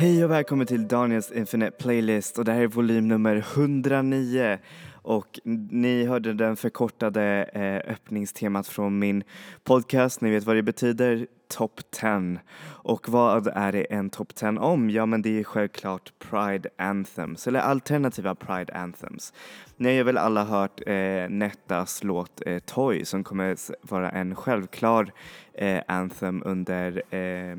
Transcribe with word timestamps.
Hej 0.00 0.24
och 0.24 0.30
välkommen 0.30 0.66
till 0.66 0.88
Daniels 0.88 1.32
Infinite 1.32 1.70
Playlist 1.70 2.38
och 2.38 2.44
det 2.44 2.52
här 2.52 2.60
är 2.60 2.66
volym 2.66 3.08
nummer 3.08 3.36
109 3.36 4.58
och 4.92 5.40
ni 5.70 6.04
hörde 6.04 6.32
den 6.32 6.56
förkortade 6.56 7.50
eh, 7.52 7.92
öppningstemat 7.92 8.68
från 8.68 8.98
min 8.98 9.24
podcast, 9.64 10.20
ni 10.20 10.30
vet 10.30 10.44
vad 10.44 10.56
det 10.56 10.62
betyder, 10.62 11.26
Top 11.48 11.80
10. 11.90 12.38
Och 12.64 13.08
vad 13.08 13.46
är 13.46 13.72
det 13.72 13.82
en 13.82 14.10
Top 14.10 14.34
10 14.34 14.48
om? 14.48 14.90
Ja 14.90 15.06
men 15.06 15.22
det 15.22 15.40
är 15.40 15.44
självklart 15.44 16.12
Pride 16.18 16.68
Anthems, 16.78 17.46
eller 17.46 17.60
alternativa 17.60 18.34
Pride 18.34 18.74
Anthems. 18.74 19.32
Ni 19.76 19.96
har 19.96 20.04
väl 20.04 20.18
alla 20.18 20.44
hört 20.44 20.80
eh, 20.86 21.28
Nettas 21.28 22.04
låt 22.04 22.42
eh, 22.46 22.58
Toy 22.58 23.04
som 23.04 23.24
kommer 23.24 23.56
vara 23.90 24.10
en 24.10 24.34
självklar 24.34 25.12
eh, 25.54 25.82
anthem 25.86 26.42
under 26.44 27.14
eh, 27.14 27.56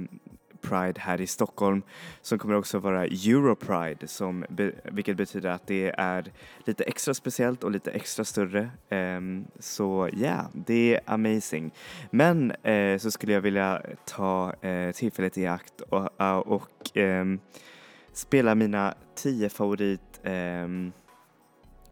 Pride 0.62 1.00
här 1.00 1.22
i 1.22 1.28
Stockholm 1.28 1.82
som 2.22 2.40
kommer 2.40 2.56
också 2.56 2.80
vara 2.80 3.06
Europride 3.06 4.08
som, 4.08 4.46
vilket 4.84 5.18
betyder 5.18 5.50
att 5.50 5.68
det 5.68 5.94
är 5.98 6.32
lite 6.66 6.84
extra 6.84 7.14
speciellt 7.14 7.64
och 7.64 7.72
lite 7.72 7.92
extra 7.92 8.26
större. 8.26 8.70
Um, 8.90 9.46
så 9.60 10.10
ja, 10.14 10.20
yeah, 10.20 10.46
det 10.54 10.96
är 10.96 11.02
amazing. 11.06 11.72
Men 12.12 12.52
uh, 12.52 12.98
så 12.98 13.12
skulle 13.12 13.34
jag 13.34 13.42
vilja 13.42 13.82
ta 14.06 14.54
uh, 14.66 14.92
tillfället 14.92 15.38
i 15.38 15.48
akt 15.48 15.82
och, 15.82 16.22
uh, 16.22 16.38
och 16.38 16.92
um, 16.96 17.40
spela 18.14 18.56
mina 18.56 18.94
tio 19.16 19.50
favorit 19.50 20.20
um, 20.24 20.92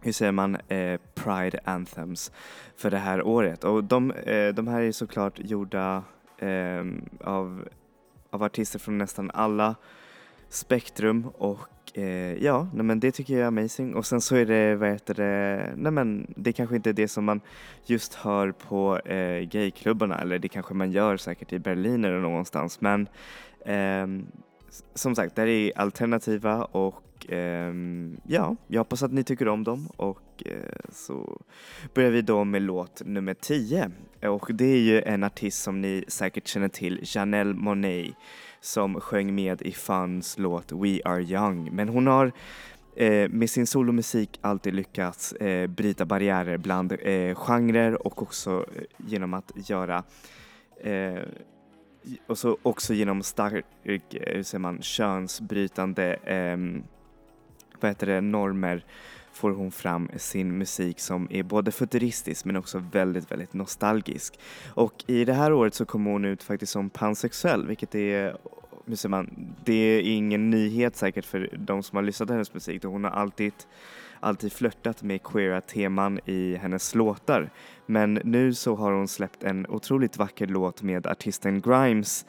hur 0.01 0.11
säger 0.11 0.31
man, 0.31 0.57
eh, 0.67 0.99
Pride 1.15 1.59
Anthems 1.63 2.31
för 2.75 2.91
det 2.91 2.97
här 2.97 3.21
året. 3.21 3.63
Och 3.63 3.83
de, 3.83 4.11
eh, 4.11 4.53
de 4.53 4.67
här 4.67 4.81
är 4.81 4.91
såklart 4.91 5.39
gjorda 5.39 6.03
eh, 6.37 6.85
av 7.23 7.67
av 8.29 8.43
artister 8.43 8.79
från 8.79 8.97
nästan 8.97 9.31
alla 9.33 9.75
spektrum 10.49 11.27
och 11.37 11.69
eh, 11.93 12.43
ja, 12.43 12.67
nej 12.73 12.83
men 12.83 12.99
det 12.99 13.11
tycker 13.11 13.33
jag 13.33 13.43
är 13.43 13.47
amazing. 13.47 13.95
Och 13.95 14.05
sen 14.05 14.21
så 14.21 14.35
är 14.35 14.45
det, 14.45 14.75
vad 14.75 14.89
heter 14.89 15.13
det, 15.13 15.73
nej 15.75 15.91
men 15.91 16.33
det 16.35 16.53
kanske 16.53 16.75
inte 16.75 16.89
är 16.89 16.93
det 16.93 17.07
som 17.07 17.25
man 17.25 17.41
just 17.85 18.13
hör 18.13 18.51
på 18.51 18.99
eh, 18.99 19.41
gayklubbarna 19.41 20.21
eller 20.21 20.39
det 20.39 20.47
kanske 20.47 20.73
man 20.73 20.91
gör 20.91 21.17
säkert 21.17 21.53
i 21.53 21.59
Berlin 21.59 22.05
eller 22.05 22.19
någonstans 22.19 22.81
men 22.81 23.07
eh, 23.65 24.07
som 24.93 25.15
sagt, 25.15 25.35
där 25.35 25.47
är 25.47 25.77
alternativa 25.77 26.63
och 26.63 27.03
eh, 27.29 27.73
ja, 28.27 28.55
jag 28.67 28.79
hoppas 28.79 29.03
att 29.03 29.11
ni 29.11 29.23
tycker 29.23 29.47
om 29.47 29.63
dem. 29.63 29.89
Och 29.97 30.43
eh, 30.45 30.79
så 30.91 31.41
börjar 31.93 32.11
vi 32.11 32.21
då 32.21 32.43
med 32.43 32.61
låt 32.61 33.01
nummer 33.05 33.33
10 33.33 33.91
och 34.21 34.49
det 34.53 34.65
är 34.65 34.79
ju 34.79 35.01
en 35.01 35.23
artist 35.23 35.63
som 35.63 35.81
ni 35.81 36.03
säkert 36.07 36.47
känner 36.47 36.69
till, 36.69 36.99
Janelle 37.03 37.53
Monet 37.53 38.15
som 38.61 39.01
sjöng 39.01 39.35
med 39.35 39.61
i 39.61 39.71
Funs 39.71 40.37
låt 40.37 40.71
We 40.71 40.99
Are 41.05 41.21
Young. 41.21 41.69
Men 41.75 41.89
hon 41.89 42.07
har 42.07 42.31
eh, 42.95 43.29
med 43.29 43.49
sin 43.49 43.67
solomusik 43.67 44.39
alltid 44.41 44.73
lyckats 44.73 45.33
eh, 45.33 45.67
bryta 45.67 46.05
barriärer 46.05 46.57
bland 46.57 46.91
eh, 46.91 47.35
genrer 47.35 48.07
och 48.07 48.21
också 48.21 48.65
eh, 48.75 48.83
genom 48.97 49.33
att 49.33 49.69
göra 49.69 50.03
eh, 50.83 51.21
och 52.27 52.37
så 52.37 52.57
också 52.61 52.93
genom 52.93 53.23
stark, 53.23 53.65
eh, 53.83 54.01
hur 54.11 54.43
säger 54.43 54.59
man, 54.59 54.81
könsbrytande 54.81 56.13
eh, 56.13 56.57
vad 57.81 57.91
heter 57.91 58.07
det, 58.07 58.21
normer 58.21 58.85
får 59.31 59.51
hon 59.51 59.71
fram 59.71 60.09
sin 60.15 60.57
musik 60.57 60.99
som 60.99 61.27
är 61.29 61.43
både 61.43 61.71
futuristisk 61.71 62.45
men 62.45 62.55
också 62.55 62.83
väldigt, 62.91 63.31
väldigt 63.31 63.53
nostalgisk. 63.53 64.39
Och 64.73 65.03
i 65.07 65.25
det 65.25 65.33
här 65.33 65.53
året 65.53 65.73
så 65.73 65.85
kommer 65.85 66.11
hon 66.11 66.25
ut 66.25 66.43
faktiskt 66.43 66.71
som 66.71 66.89
pansexuell 66.89 67.67
vilket 67.67 67.95
är 67.95 68.37
hur 68.85 68.95
säger 68.95 69.09
man, 69.09 69.55
det 69.63 69.73
är 69.73 70.01
ingen 70.01 70.49
nyhet 70.49 70.95
säkert 70.95 71.25
för 71.25 71.49
de 71.57 71.83
som 71.83 71.95
har 71.95 72.03
lyssnat 72.03 72.27
på 72.27 72.33
hennes 72.33 72.53
musik. 72.53 72.83
Hon 72.83 73.03
har 73.03 73.11
alltid 73.11 73.53
alltid 74.19 74.53
flörtat 74.53 75.03
med 75.03 75.23
queera 75.23 75.61
teman 75.61 76.19
i 76.25 76.55
hennes 76.55 76.95
låtar. 76.95 77.49
Men 77.85 78.13
nu 78.13 78.53
så 78.53 78.75
har 78.75 78.91
hon 78.91 79.07
släppt 79.07 79.43
en 79.43 79.67
otroligt 79.67 80.17
vacker 80.17 80.47
låt 80.47 80.81
med 80.81 81.07
artisten 81.07 81.61
Grimes 81.61 82.25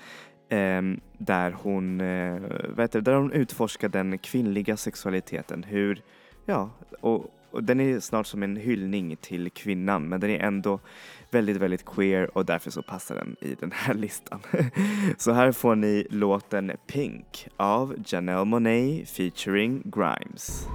Ehm, 0.49 1.01
där, 1.19 1.51
hon, 1.63 2.01
eh, 2.01 2.41
vet 2.77 2.93
du, 2.93 3.01
där 3.01 3.15
hon 3.15 3.33
utforskar 3.33 3.89
den 3.89 4.19
kvinnliga 4.19 4.77
sexualiteten. 4.77 5.63
Hur, 5.63 6.03
ja, 6.47 6.71
och, 7.01 7.35
och 7.51 7.65
den 7.65 7.81
är 7.81 8.01
snart 8.01 8.27
som 8.27 8.43
en 8.43 8.57
hyllning 8.57 9.17
till 9.17 9.51
kvinnan 9.51 10.09
men 10.09 10.21
den 10.21 10.31
är 10.31 10.39
ändå 10.39 10.81
väldigt, 11.31 11.57
väldigt 11.57 11.85
queer 11.85 12.37
och 12.37 12.45
därför 12.45 12.71
så 12.71 12.83
passar 12.83 13.15
den 13.15 13.37
i 13.41 13.55
den 13.55 13.73
här 13.73 13.95
listan. 14.05 14.41
så 15.17 15.33
här 15.33 15.53
får 15.53 15.75
ni 15.75 16.07
låten 16.11 16.73
Pink 16.87 17.49
av 17.57 17.95
Janelle 18.07 18.45
Monet 18.45 19.09
featuring 19.09 19.83
Grimes. 19.85 20.67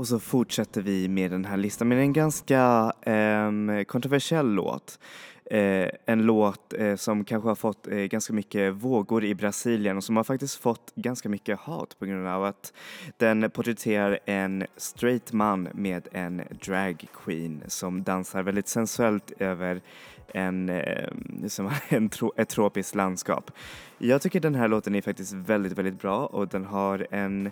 Och 0.00 0.08
så 0.08 0.18
fortsätter 0.18 0.82
vi 0.82 1.08
med 1.08 1.30
den 1.30 1.44
här 1.44 1.56
listan 1.56 1.88
med 1.88 1.98
en 1.98 2.12
ganska 2.12 2.92
eh, 3.02 3.82
kontroversiell 3.86 4.46
låt. 4.46 4.98
Eh, 5.44 5.88
en 6.06 6.22
låt 6.22 6.74
eh, 6.78 6.96
som 6.96 7.24
kanske 7.24 7.48
har 7.48 7.54
fått 7.54 7.86
eh, 7.86 7.98
ganska 7.98 8.32
mycket 8.32 8.74
vågor 8.74 9.24
i 9.24 9.34
Brasilien 9.34 9.96
och 9.96 10.04
som 10.04 10.16
har 10.16 10.24
faktiskt 10.24 10.56
fått 10.56 10.92
ganska 10.94 11.28
mycket 11.28 11.58
hat 11.58 11.98
på 11.98 12.06
grund 12.06 12.28
av 12.28 12.44
att 12.44 12.72
den 13.16 13.50
porträtterar 13.50 14.18
en 14.24 14.66
straight 14.76 15.32
man 15.32 15.68
med 15.74 16.08
en 16.12 16.42
drag 16.64 17.06
queen 17.24 17.62
som 17.66 18.02
dansar 18.02 18.42
väldigt 18.42 18.68
sensuellt 18.68 19.32
över 19.38 19.80
en, 20.34 20.68
eh, 20.68 21.08
som 21.48 21.70
en 21.88 22.08
tro, 22.08 22.32
ett 22.36 22.48
tropiskt 22.48 22.94
landskap. 22.94 23.50
Jag 23.98 24.22
tycker 24.22 24.40
den 24.40 24.54
här 24.54 24.68
låten 24.68 24.94
är 24.94 25.02
faktiskt 25.02 25.32
väldigt, 25.32 25.72
väldigt 25.72 26.00
bra 26.00 26.26
och 26.26 26.48
den 26.48 26.64
har 26.64 27.06
en 27.10 27.50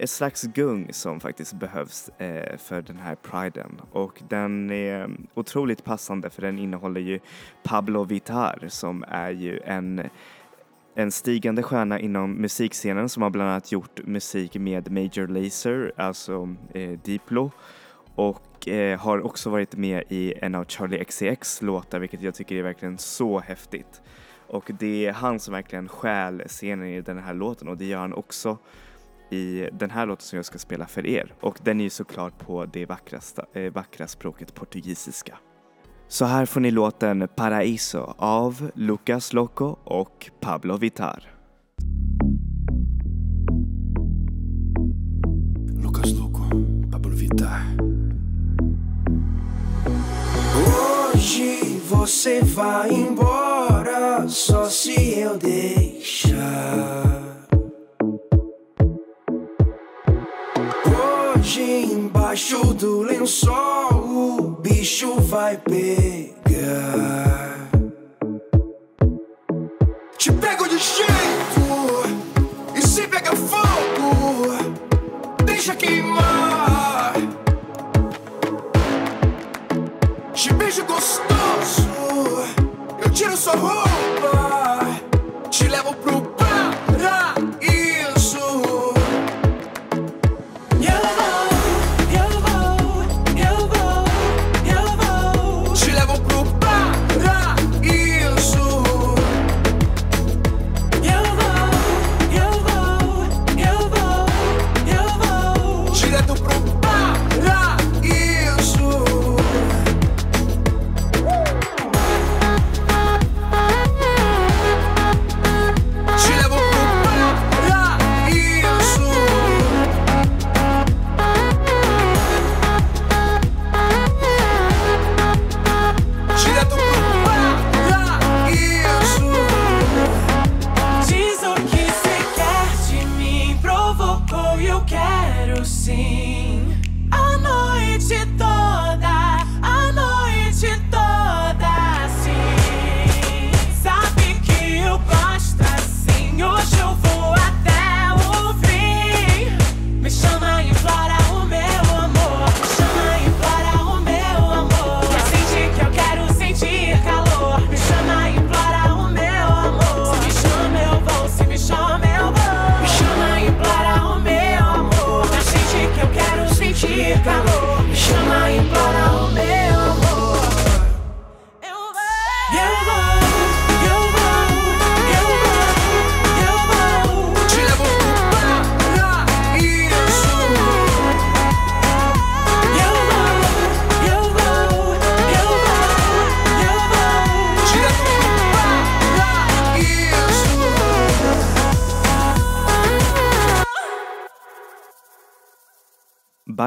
ett 0.00 0.10
slags 0.10 0.42
gung 0.42 0.92
som 0.92 1.20
faktiskt 1.20 1.52
behövs 1.52 2.08
eh, 2.08 2.56
för 2.58 2.82
den 2.82 2.96
här 2.96 3.14
priden. 3.14 3.80
Och 3.92 4.22
den 4.28 4.70
är 4.70 5.10
otroligt 5.34 5.84
passande 5.84 6.30
för 6.30 6.42
den 6.42 6.58
innehåller 6.58 7.00
ju 7.00 7.18
Pablo 7.62 8.04
Vittar 8.04 8.64
som 8.68 9.04
är 9.08 9.30
ju 9.30 9.60
en 9.64 10.10
en 10.94 11.12
stigande 11.12 11.62
stjärna 11.62 12.00
inom 12.00 12.32
musikscenen 12.32 13.08
som 13.08 13.22
har 13.22 13.30
bland 13.30 13.50
annat 13.50 13.72
gjort 13.72 14.06
musik 14.06 14.54
med 14.54 14.92
Major 14.92 15.26
Lazer, 15.26 15.92
alltså 15.96 16.54
eh, 16.74 16.90
Diplo. 16.90 17.50
Och 18.14 18.68
eh, 18.68 19.00
har 19.00 19.20
också 19.26 19.50
varit 19.50 19.76
med 19.76 20.04
i 20.08 20.34
en 20.36 20.54
av 20.54 20.64
Charlie 20.64 21.04
XCX 21.04 21.62
låtar 21.62 21.98
vilket 21.98 22.22
jag 22.22 22.34
tycker 22.34 22.56
är 22.56 22.62
verkligen 22.62 22.98
så 22.98 23.40
häftigt. 23.40 24.02
Och 24.46 24.70
det 24.78 25.06
är 25.06 25.12
han 25.12 25.40
som 25.40 25.54
verkligen 25.54 25.88
stjäl 25.88 26.42
scenen 26.46 26.86
i 26.86 27.00
den 27.00 27.18
här 27.18 27.34
låten 27.34 27.68
och 27.68 27.76
det 27.76 27.84
gör 27.84 28.00
han 28.00 28.12
också 28.12 28.58
i 29.30 29.68
den 29.72 29.90
här 29.90 30.06
låten 30.06 30.22
som 30.22 30.36
jag 30.36 30.44
ska 30.44 30.58
spela 30.58 30.86
för 30.86 31.06
er. 31.06 31.34
Och 31.40 31.58
den 31.62 31.80
är 31.80 31.84
ju 31.84 31.90
såklart 31.90 32.38
på 32.38 32.66
det 32.66 32.86
vackra, 32.86 33.20
eh, 33.52 33.72
vackra 33.72 34.06
språket 34.06 34.54
portugisiska. 34.54 35.38
Så 36.08 36.24
här 36.24 36.46
får 36.46 36.60
ni 36.60 36.70
låten 36.70 37.28
Paraíso 37.36 38.14
av 38.18 38.70
Lucas 38.74 39.32
Loco 39.32 39.76
och 39.84 40.30
Pablo 40.40 40.76
Vittar. 40.76 41.34
Lucas 45.82 46.12
Luco, 46.12 46.42
Pablo 46.92 47.16
Vittar. 47.16 47.60
Hoje 50.54 51.80
você 51.90 52.40
vai 52.42 52.90
embora 52.94 53.89
so 83.40 83.56
hard. 83.56 83.89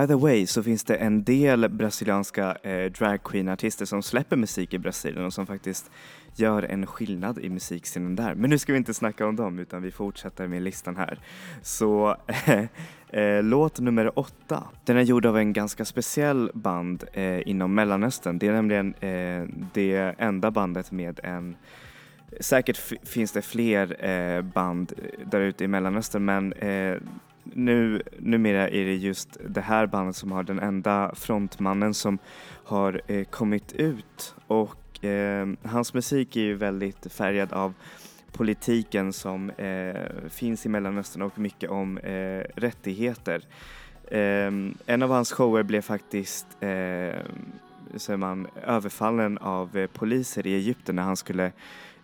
By 0.04 0.08
the 0.08 0.16
way 0.16 0.48
så 0.48 0.64
finns 0.64 0.84
det 0.84 0.96
en 0.96 1.24
del 1.24 1.70
brasilianska 1.70 2.58
eh, 2.64 2.92
dragqueen-artister 2.92 3.86
som 3.86 4.04
släpper 4.04 4.36
musik 4.36 4.74
i 4.74 4.80
Brasilien 4.80 5.26
och 5.26 5.34
som 5.34 5.48
faktiskt 5.48 5.92
gör 6.36 6.64
en 6.64 6.86
skillnad 6.86 7.40
i 7.40 7.50
musikscenen 7.50 8.16
där. 8.16 8.36
Men 8.36 8.50
nu 8.50 8.58
ska 8.58 8.72
vi 8.74 8.78
inte 8.78 8.94
snacka 8.94 9.28
om 9.28 9.36
dem 9.36 9.60
utan 9.60 9.82
vi 9.82 9.92
fortsätter 9.92 10.48
med 10.48 10.62
listan 10.62 10.96
här. 10.96 11.20
Så 11.62 12.18
eh, 12.28 12.66
eh 13.10 13.44
låt 13.44 13.80
nummer 13.80 14.20
åtta, 14.20 14.64
den 14.86 14.98
är 14.98 15.02
gjord 15.02 15.26
av 15.26 15.38
en 15.38 15.54
ganska 15.54 15.86
speciell 15.86 16.52
band 16.54 17.04
eh, 17.14 17.48
inom 17.48 17.76
Mellanöstern. 17.76 18.40
Det 18.40 18.48
är 18.48 18.54
nämligen 18.54 18.94
eh, 18.94 19.48
det 19.74 20.16
enda 20.18 20.52
bandet 20.52 20.92
med 20.92 21.20
en 21.24 21.56
Säkert 22.40 22.78
finns 23.04 23.32
det 23.32 23.42
fler 23.42 24.06
eh, 24.06 24.42
band 24.42 24.94
eh, 24.98 25.28
där 25.28 25.40
ute 25.40 25.64
i 25.64 25.68
Mellanöstern 25.68 26.26
men 26.26 26.54
eh, 26.54 26.98
nu, 27.44 28.02
numera 28.20 28.70
är 28.70 28.86
det 28.86 28.96
just 28.96 29.38
det 29.50 29.62
här 29.62 29.86
bandet 29.88 30.16
som 30.16 30.32
har 30.32 30.44
den 30.44 30.60
enda 30.60 31.16
frontmannen 31.16 31.94
som 31.94 32.18
har 32.64 33.02
eh, 33.08 33.24
kommit 33.24 33.74
ut 33.74 34.36
och 34.48 35.06
eh, 35.06 35.48
hans 35.64 35.94
musik 35.94 36.36
är 36.36 36.42
ju 36.42 36.54
väldigt 36.54 37.14
färgad 37.14 37.54
av 37.54 37.74
politiken 38.32 39.14
som 39.14 39.50
eh, 39.50 40.30
finns 40.30 40.66
i 40.66 40.70
Mellanöstern 40.70 41.22
och 41.22 41.40
mycket 41.40 41.70
om 41.70 41.98
eh, 41.98 42.44
rättigheter. 42.56 43.42
Eh, 44.08 44.52
en 44.86 45.04
av 45.04 45.10
hans 45.10 45.32
shower 45.32 45.64
blev 45.64 45.82
faktiskt 45.82 46.48
eh, 46.60 47.20
eh, 47.94 47.98
säger 47.98 48.18
man, 48.18 48.48
överfallen 48.64 49.38
av 49.38 49.78
eh, 49.78 49.88
poliser 49.88 50.48
i 50.48 50.56
Egypten 50.56 50.96
när 50.96 51.04
han 51.04 51.18
skulle 51.18 51.52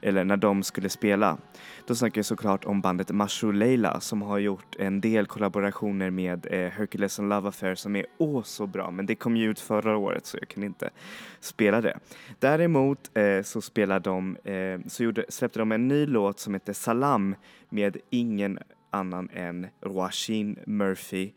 eller 0.02 0.24
när 0.24 0.38
de 0.38 0.64
skulle 0.64 0.90
spela. 0.90 1.38
Då 1.86 1.96
snackar 1.96 2.20
jag 2.20 2.26
såklart 2.26 2.66
om 2.66 2.82
bandet 2.82 3.12
Mashu 3.12 3.52
Leila 3.52 4.00
som 4.00 4.22
har 4.22 4.38
gjort 4.38 4.76
en 4.80 5.02
del 5.02 5.26
kollaborationer 5.26 6.10
med 6.10 6.48
eh, 6.52 6.72
Hercules 6.72 7.20
and 7.20 7.30
Love 7.30 7.50
Affair 7.50 7.76
som 7.76 7.96
är 7.96 8.06
åh 8.18 8.44
så 8.44 8.68
bra 8.68 8.92
men 8.92 9.06
det 9.06 9.16
kom 9.16 9.38
ju 9.38 9.50
ut 9.52 9.60
förra 9.60 9.98
året 9.98 10.26
så 10.26 10.38
jag 10.38 10.48
kan 10.48 10.64
inte 10.64 10.90
spela 11.40 11.82
det. 11.82 12.00
Däremot 12.40 13.18
eh, 13.18 13.42
så 13.44 13.62
spelade 13.62 14.10
de, 14.10 14.38
eh, 14.44 14.80
så 14.88 15.04
gjorde, 15.04 15.26
släppte 15.30 15.60
de 15.60 15.72
en 15.72 15.88
ny 15.88 16.06
låt 16.06 16.40
som 16.40 16.54
heter 16.54 16.74
Salam 16.74 17.36
med 17.70 17.98
ingen 18.10 18.60
annan 18.90 19.30
än 19.34 19.68
Roisin 19.82 20.60
Murphy 20.66 21.32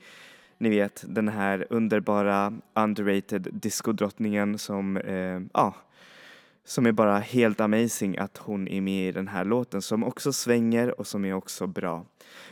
Ni 0.61 0.69
vet 0.69 1.05
den 1.07 1.27
här 1.27 1.67
underbara 1.69 2.53
underrated 2.73 3.47
discodrottningen 3.51 4.57
som, 4.57 4.97
eh, 4.97 5.41
ja, 5.53 5.75
som 6.65 6.85
är 6.85 6.91
bara 6.91 7.19
helt 7.19 7.61
amazing 7.61 8.17
att 8.17 8.37
hon 8.37 8.67
är 8.67 8.81
med 8.81 9.09
i 9.09 9.11
den 9.11 9.27
här 9.27 9.45
låten 9.45 9.81
som 9.81 10.03
också 10.03 10.33
svänger 10.33 10.99
och 10.99 11.07
som 11.07 11.25
är 11.25 11.33
också 11.33 11.67
bra. 11.67 12.05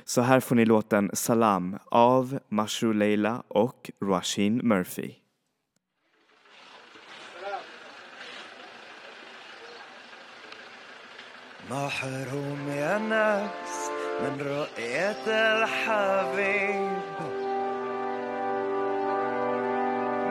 Så 0.03 0.21
här 0.21 0.39
får 0.39 0.55
ni 0.55 0.65
låten 0.65 1.11
Salam 1.13 1.77
av 1.85 2.39
Mashrou 2.49 2.93
Leila 2.93 3.43
och 3.47 3.91
Roisin 4.01 4.61
Murphy. 4.63 5.15
محروم 11.69 12.69
يا 12.69 12.97
ناس 12.97 13.89
من 14.21 14.41
رؤية 14.41 15.25
الحبيب 15.27 17.08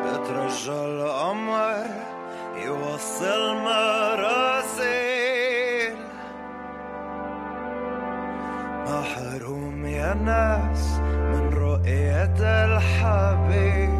بترجى 0.09 0.71
القمر 0.71 1.85
يوصل 2.65 3.55
مراسيل 3.55 4.89
محروم 8.87 9.85
يا 9.85 10.13
ناس 10.13 10.99
من 10.99 11.49
رؤية 11.53 12.39
الحبيب 12.65 13.99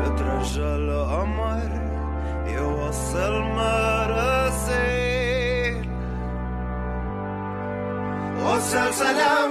بترجى 0.00 0.62
القمر 0.62 1.70
يوصل 2.46 3.32
مراسيل 3.42 4.94
وصل 8.46 8.92
سلام 8.94 9.50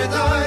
sprzedałem 0.00 0.39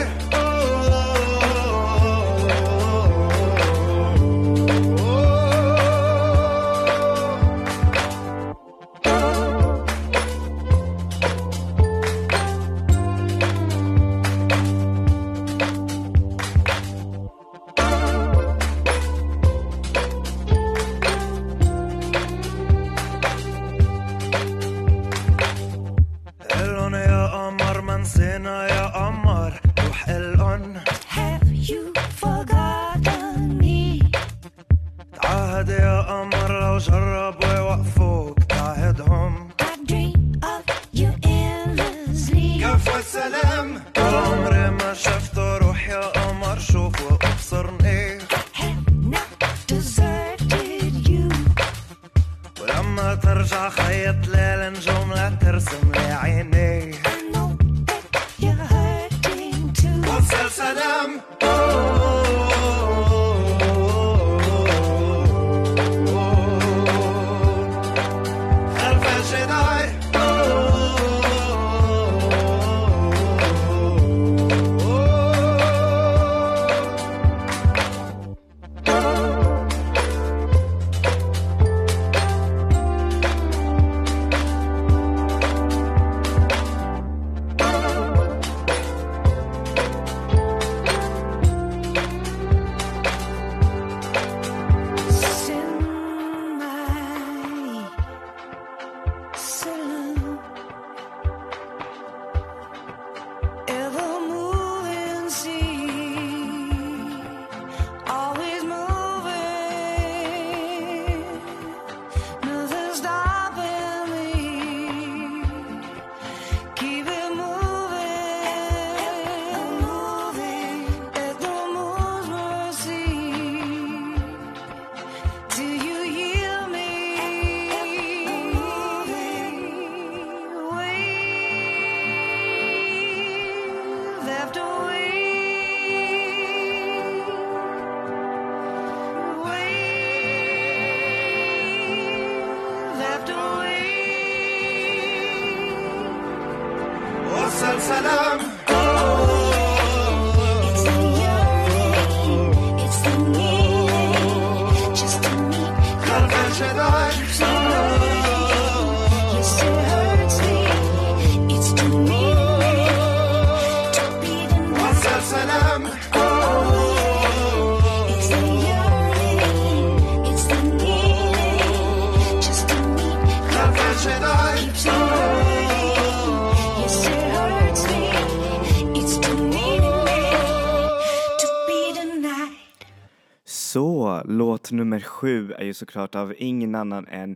7 185.24 185.54
är 185.54 185.64
ju 185.64 185.74
såklart 185.74 186.16
av 186.16 186.34
ingen 186.38 186.76
annan 186.76 187.08
än 187.08 187.36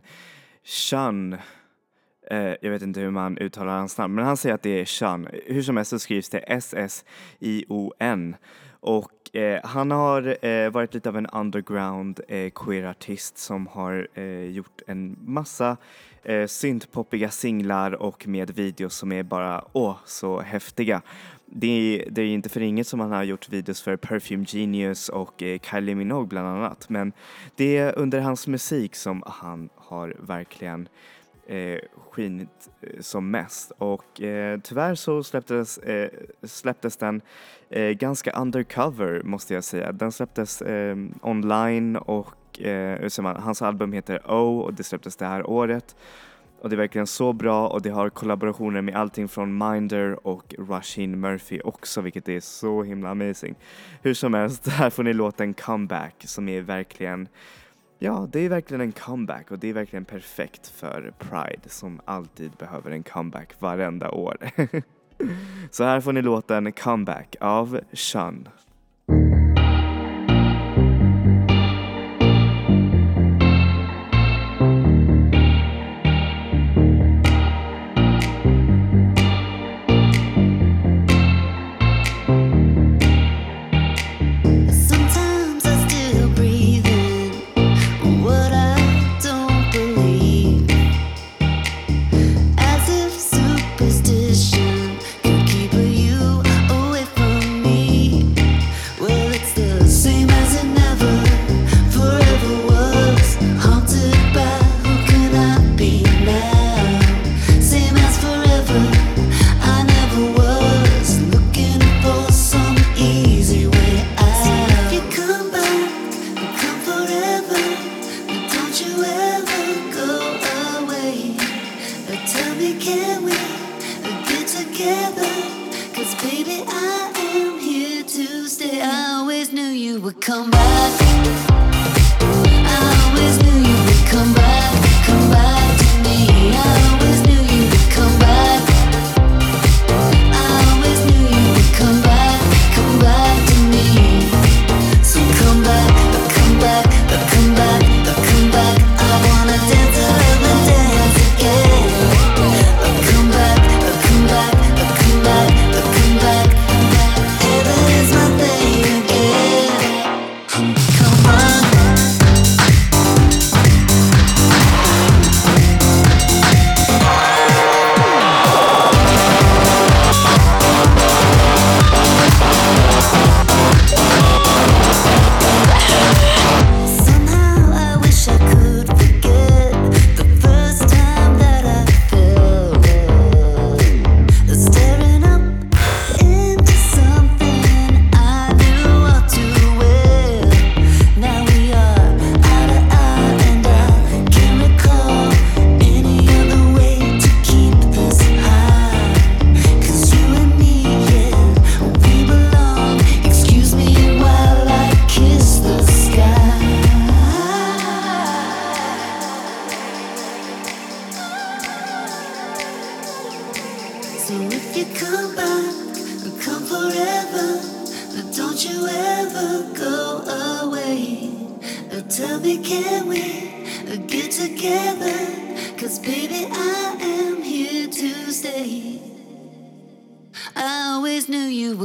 Shun. 0.64 1.32
Eh, 2.30 2.54
jag 2.60 2.70
vet 2.70 2.82
inte 2.82 3.00
hur 3.00 3.10
man 3.10 3.38
uttalar 3.38 3.78
hans 3.78 3.98
namn, 3.98 4.14
men 4.14 4.24
han 4.24 4.36
säger 4.36 4.54
att 4.54 4.62
det 4.62 4.80
är 4.80 4.84
Shun. 4.84 5.28
Hur 5.46 5.62
som 5.62 5.76
helst 5.76 5.90
så 5.90 5.98
skrivs 5.98 6.28
det 6.28 6.38
S-S-I-O-N. 6.38 8.36
Och 8.80 9.36
eh, 9.36 9.60
han 9.64 9.90
har 9.90 10.46
eh, 10.46 10.70
varit 10.70 10.94
lite 10.94 11.08
av 11.08 11.16
en 11.16 11.26
underground 11.26 12.20
eh, 12.28 12.50
queer-artist 12.50 13.38
som 13.38 13.66
har 13.66 14.08
eh, 14.14 14.44
gjort 14.44 14.82
en 14.86 15.16
massa 15.20 15.76
eh, 16.22 16.46
syntpoppiga 16.46 17.30
singlar 17.30 17.92
och 17.92 18.28
med 18.28 18.50
videos 18.50 18.94
som 18.94 19.12
är 19.12 19.22
bara 19.22 19.64
åh 19.72 19.96
så 20.04 20.40
häftiga. 20.40 21.02
Det 21.46 21.66
är, 21.66 22.10
det 22.10 22.22
är 22.22 22.26
inte 22.26 22.48
för 22.48 22.60
inget 22.60 22.86
som 22.86 23.00
han 23.00 23.12
har 23.12 23.22
gjort 23.22 23.48
videos 23.48 23.82
för 23.82 23.96
Perfume 23.96 24.44
Genius 24.48 25.08
och 25.08 25.42
eh, 25.42 25.58
Kylie 25.58 25.94
Minogue 25.94 26.28
bland 26.28 26.48
annat 26.48 26.88
men 26.88 27.12
det 27.56 27.76
är 27.76 27.98
under 27.98 28.20
hans 28.20 28.46
musik 28.46 28.96
som 28.96 29.22
han 29.26 29.68
har 29.74 30.16
verkligen 30.18 30.88
eh, 31.48 31.78
skinit 32.10 32.70
eh, 32.80 33.00
som 33.00 33.30
mest 33.30 33.72
och 33.78 34.22
eh, 34.22 34.60
tyvärr 34.60 34.94
så 34.94 35.22
släpptes, 35.22 35.78
eh, 35.78 36.10
släpptes 36.42 36.96
den 36.96 37.20
eh, 37.70 37.90
ganska 37.90 38.30
undercover 38.32 39.22
måste 39.24 39.54
jag 39.54 39.64
säga. 39.64 39.92
Den 39.92 40.12
släpptes 40.12 40.62
eh, 40.62 40.96
online 41.22 41.96
och 41.96 42.60
eh, 42.60 43.10
man, 43.20 43.36
hans 43.36 43.62
album 43.62 43.92
heter 43.92 44.30
O 44.30 44.58
och 44.58 44.74
det 44.74 44.82
släpptes 44.82 45.16
det 45.16 45.26
här 45.26 45.50
året. 45.50 45.96
Och 46.60 46.68
det 46.68 46.74
är 46.74 46.78
verkligen 46.78 47.06
så 47.06 47.32
bra 47.32 47.68
och 47.68 47.82
det 47.82 47.90
har 47.90 48.10
kollaborationer 48.10 48.82
med 48.82 48.96
allting 48.96 49.28
från 49.28 49.58
Minder 49.58 50.26
och 50.26 50.54
Rushin 50.58 51.20
Murphy 51.20 51.60
också 51.60 52.00
vilket 52.00 52.28
är 52.28 52.40
så 52.40 52.82
himla 52.82 53.10
amazing. 53.10 53.54
Hur 54.02 54.14
som 54.14 54.34
helst, 54.34 54.68
här 54.68 54.90
får 54.90 55.02
ni 55.02 55.12
låten 55.12 55.54
Comeback 55.54 56.14
som 56.26 56.48
är 56.48 56.60
verkligen 56.60 57.28
Ja, 58.00 58.28
det 58.32 58.40
är 58.40 58.48
verkligen 58.48 58.80
en 58.80 58.92
comeback 58.92 59.50
och 59.50 59.58
det 59.58 59.68
är 59.68 59.72
verkligen 59.72 60.04
perfekt 60.04 60.66
för 60.66 61.12
Pride 61.18 61.68
som 61.68 62.00
alltid 62.04 62.50
behöver 62.50 62.90
en 62.90 63.02
comeback 63.02 63.54
varenda 63.58 64.10
år. 64.10 64.36
Så 65.70 65.84
här 65.84 66.00
får 66.00 66.12
ni 66.12 66.22
låten 66.22 66.72
Comeback 66.72 67.36
av 67.40 67.80
Shun. 67.92 68.48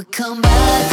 Would 0.03 0.11
come 0.11 0.41
back. 0.41 0.92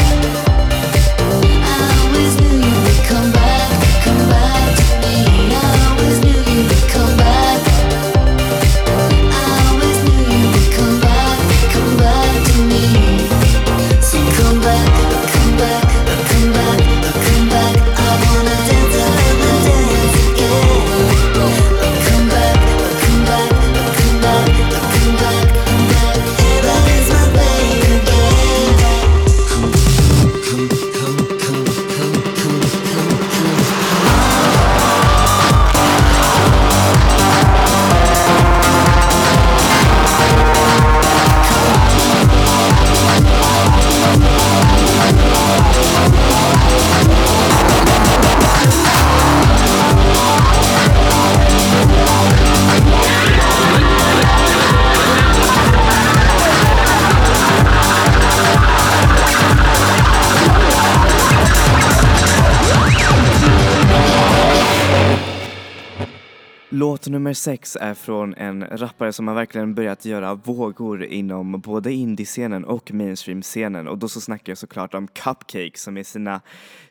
Nummer 67.30 67.34
sex 67.34 67.76
är 67.80 67.94
från 67.94 68.34
en 68.34 68.66
rappare 68.70 69.12
som 69.12 69.28
har 69.28 69.34
verkligen 69.34 69.74
börjat 69.74 70.04
göra 70.04 70.34
vågor 70.34 71.04
inom 71.04 71.60
både 71.60 71.92
indiescenen 71.92 72.64
och 72.64 72.92
mainstream-scenen. 72.92 73.88
Och 73.88 73.98
då 73.98 74.08
så 74.08 74.20
snackar 74.20 74.50
jag 74.50 74.58
såklart 74.58 74.94
om 74.94 75.08
Cupcake 75.08 75.78
som 75.78 75.96
i 75.96 76.04
sina 76.04 76.40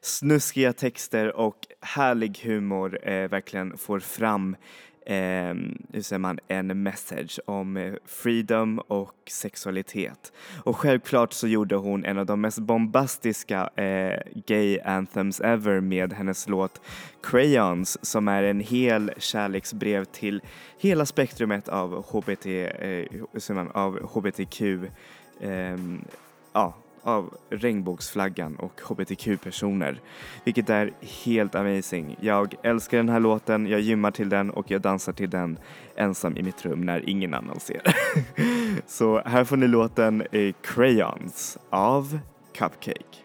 snuskiga 0.01 0.73
texter 0.73 1.35
och 1.35 1.57
härlig 1.81 2.39
humor 2.43 2.99
eh, 3.03 3.29
verkligen 3.29 3.77
får 3.77 3.99
fram 3.99 4.55
eh, 5.09 5.55
hur 5.93 6.01
säger 6.01 6.19
man, 6.19 6.39
en 6.47 6.83
message 6.83 7.39
om 7.45 7.77
eh, 7.77 7.93
freedom 8.05 8.79
och 8.79 9.15
sexualitet. 9.29 10.33
Och 10.63 10.77
självklart 10.77 11.33
så 11.33 11.47
gjorde 11.47 11.75
hon 11.75 12.05
en 12.05 12.17
av 12.17 12.25
de 12.25 12.41
mest 12.41 12.59
bombastiska 12.59 13.69
eh, 13.75 14.19
gay 14.45 14.79
anthems 14.79 15.41
ever 15.41 15.79
med 15.79 16.13
hennes 16.13 16.47
låt 16.47 16.81
Crayons 17.23 18.05
som 18.05 18.27
är 18.27 18.43
en 18.43 18.59
hel 18.59 19.11
kärleksbrev 19.17 20.05
till 20.05 20.41
hela 20.79 21.05
spektrumet 21.05 21.69
av 21.69 22.05
HBT, 22.05 22.45
eh, 22.45 23.05
hur 23.31 23.39
säger 23.39 23.63
man, 23.63 23.71
av 23.71 24.09
HBTQ 24.13 24.61
eh, 25.41 25.77
ja, 26.53 26.73
av 27.09 27.33
regnbågsflaggan 27.49 28.55
och 28.55 28.81
hbtq-personer. 28.81 30.01
Vilket 30.43 30.69
är 30.69 30.91
helt 31.25 31.55
amazing. 31.55 32.15
Jag 32.21 32.55
älskar 32.63 32.97
den 32.97 33.09
här 33.09 33.19
låten, 33.19 33.67
jag 33.67 33.81
gymmar 33.81 34.11
till 34.11 34.29
den 34.29 34.49
och 34.49 34.71
jag 34.71 34.81
dansar 34.81 35.13
till 35.13 35.29
den 35.29 35.59
ensam 35.95 36.37
i 36.37 36.43
mitt 36.43 36.65
rum 36.65 36.81
när 36.81 37.09
ingen 37.09 37.33
annan 37.33 37.59
ser. 37.59 37.81
Så 38.87 39.21
här 39.25 39.43
får 39.43 39.57
ni 39.57 39.67
låten 39.67 40.23
Crayons 40.61 41.57
av 41.69 42.19
Cupcake. 42.57 43.19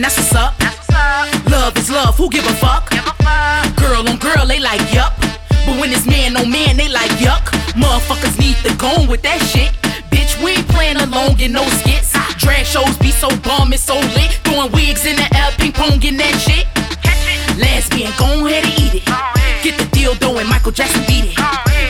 Man, 0.00 0.02
that's 0.02 0.16
what's 0.16 0.32
up. 0.32 0.59
Who 2.20 2.28
give 2.28 2.44
a 2.44 2.52
fuck? 2.60 2.90
Girl 3.80 4.04
on 4.06 4.18
girl, 4.18 4.44
they 4.44 4.60
like 4.60 4.84
yup. 4.92 5.16
But 5.64 5.80
when 5.80 5.88
it's 5.88 6.04
man 6.04 6.36
on 6.36 6.50
man, 6.52 6.76
they 6.76 6.92
like 6.92 7.08
yuck. 7.16 7.48
Motherfuckers 7.72 8.38
need 8.38 8.56
to 8.60 8.76
go 8.76 9.08
with 9.08 9.22
that 9.22 9.40
shit. 9.40 9.72
Bitch, 10.12 10.36
we 10.44 10.52
ain't 10.52 10.68
playing 10.68 10.98
along 11.00 11.40
in 11.40 11.52
no 11.52 11.64
skits. 11.80 12.12
Drag 12.36 12.66
shows 12.66 12.92
be 12.98 13.10
so 13.10 13.32
bomb, 13.40 13.72
it's 13.72 13.82
so 13.82 13.96
lit. 14.12 14.36
Throwing 14.44 14.70
wigs 14.72 15.06
in 15.06 15.16
the 15.16 15.24
air, 15.32 15.48
ping 15.56 15.72
pong 15.72 15.96
in 16.04 16.18
that 16.18 16.36
shit. 16.36 16.68
Lesbian, 17.56 18.12
go 18.20 18.44
ahead 18.44 18.68
and 18.68 18.76
eat 18.76 19.00
it. 19.00 19.04
Get 19.64 19.80
the 19.80 19.88
deal 19.88 20.12
and 20.36 20.46
Michael 20.46 20.72
Jackson 20.72 21.00
beat 21.08 21.24
it. 21.24 21.36